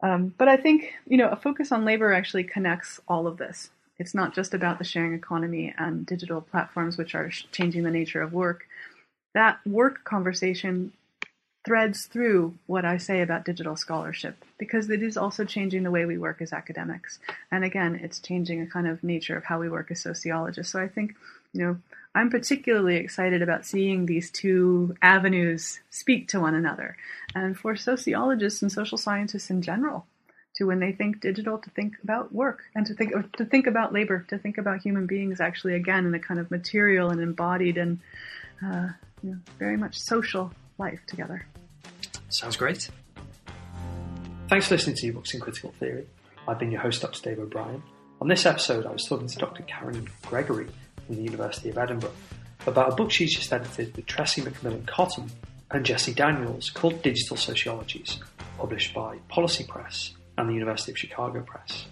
Um, 0.02 0.34
but 0.36 0.48
I 0.48 0.56
think 0.56 0.94
you 1.06 1.18
know 1.18 1.28
a 1.28 1.36
focus 1.36 1.70
on 1.72 1.84
labor 1.84 2.12
actually 2.12 2.44
connects 2.44 3.00
all 3.06 3.26
of 3.26 3.36
this. 3.36 3.70
It's 3.98 4.14
not 4.14 4.34
just 4.34 4.54
about 4.54 4.78
the 4.78 4.84
sharing 4.84 5.12
economy 5.12 5.74
and 5.78 6.06
digital 6.06 6.40
platforms, 6.40 6.96
which 6.96 7.14
are 7.14 7.30
changing 7.52 7.82
the 7.82 7.90
nature 7.90 8.22
of 8.22 8.32
work. 8.32 8.66
That 9.34 9.58
work 9.66 10.04
conversation 10.04 10.92
threads 11.64 12.06
through 12.06 12.58
what 12.66 12.84
I 12.84 12.96
say 12.96 13.20
about 13.20 13.44
digital 13.44 13.76
scholarship 13.76 14.36
because 14.58 14.90
it 14.90 15.02
is 15.02 15.16
also 15.16 15.44
changing 15.44 15.84
the 15.84 15.90
way 15.90 16.04
we 16.04 16.18
work 16.18 16.42
as 16.42 16.52
academics. 16.52 17.18
And 17.50 17.64
again, 17.64 17.94
it's 18.02 18.18
changing 18.18 18.60
a 18.60 18.66
kind 18.66 18.88
of 18.88 19.04
nature 19.04 19.36
of 19.36 19.44
how 19.44 19.60
we 19.60 19.68
work 19.68 19.90
as 19.90 20.00
sociologists. 20.00 20.72
So 20.72 20.80
I 20.80 20.88
think, 20.88 21.14
you 21.52 21.64
know, 21.64 21.76
I'm 22.14 22.30
particularly 22.30 22.96
excited 22.96 23.42
about 23.42 23.64
seeing 23.64 24.06
these 24.06 24.30
two 24.30 24.96
avenues 25.00 25.80
speak 25.90 26.28
to 26.28 26.40
one 26.40 26.54
another. 26.54 26.96
And 27.34 27.56
for 27.56 27.76
sociologists 27.76 28.60
and 28.60 28.70
social 28.70 28.98
scientists 28.98 29.48
in 29.48 29.62
general, 29.62 30.06
to 30.56 30.66
when 30.66 30.80
they 30.80 30.92
think 30.92 31.20
digital, 31.20 31.56
to 31.58 31.70
think 31.70 31.94
about 32.02 32.34
work 32.34 32.64
and 32.74 32.84
to 32.86 32.94
think 32.94 33.12
to 33.36 33.44
think 33.44 33.66
about 33.66 33.94
labor, 33.94 34.26
to 34.28 34.36
think 34.36 34.58
about 34.58 34.82
human 34.82 35.06
beings 35.06 35.40
actually 35.40 35.74
again 35.74 36.04
in 36.04 36.14
a 36.14 36.18
kind 36.18 36.38
of 36.38 36.50
material 36.50 37.08
and 37.08 37.22
embodied 37.22 37.78
and 37.78 38.00
uh, 38.64 38.88
you 39.22 39.32
know, 39.32 39.38
very 39.58 39.76
much 39.76 39.98
social 39.98 40.52
life 40.78 41.00
together. 41.06 41.46
Sounds 42.28 42.56
great. 42.56 42.88
Thanks 44.48 44.68
for 44.68 44.74
listening 44.74 44.96
to 44.96 45.06
New 45.06 45.12
Books 45.14 45.34
in 45.34 45.40
Critical 45.40 45.72
Theory. 45.78 46.06
I've 46.46 46.58
been 46.58 46.70
your 46.70 46.80
host, 46.80 47.02
Dr. 47.02 47.22
Dave 47.22 47.38
O'Brien. 47.38 47.82
On 48.20 48.28
this 48.28 48.46
episode, 48.46 48.86
I 48.86 48.92
was 48.92 49.04
talking 49.04 49.26
to 49.26 49.38
Dr. 49.38 49.62
Karen 49.64 50.08
Gregory 50.26 50.68
from 51.06 51.16
the 51.16 51.22
University 51.22 51.70
of 51.70 51.78
Edinburgh 51.78 52.12
about 52.66 52.92
a 52.92 52.94
book 52.94 53.10
she's 53.10 53.34
just 53.34 53.52
edited 53.52 53.96
with 53.96 54.06
Tressie 54.06 54.42
McMillan-Cottom 54.42 55.30
and 55.70 55.84
Jessie 55.84 56.14
Daniels 56.14 56.70
called 56.70 57.02
Digital 57.02 57.36
Sociologies, 57.36 58.18
published 58.58 58.94
by 58.94 59.16
Policy 59.28 59.64
Press 59.64 60.12
and 60.38 60.48
the 60.48 60.54
University 60.54 60.92
of 60.92 60.98
Chicago 60.98 61.42
Press. 61.42 61.86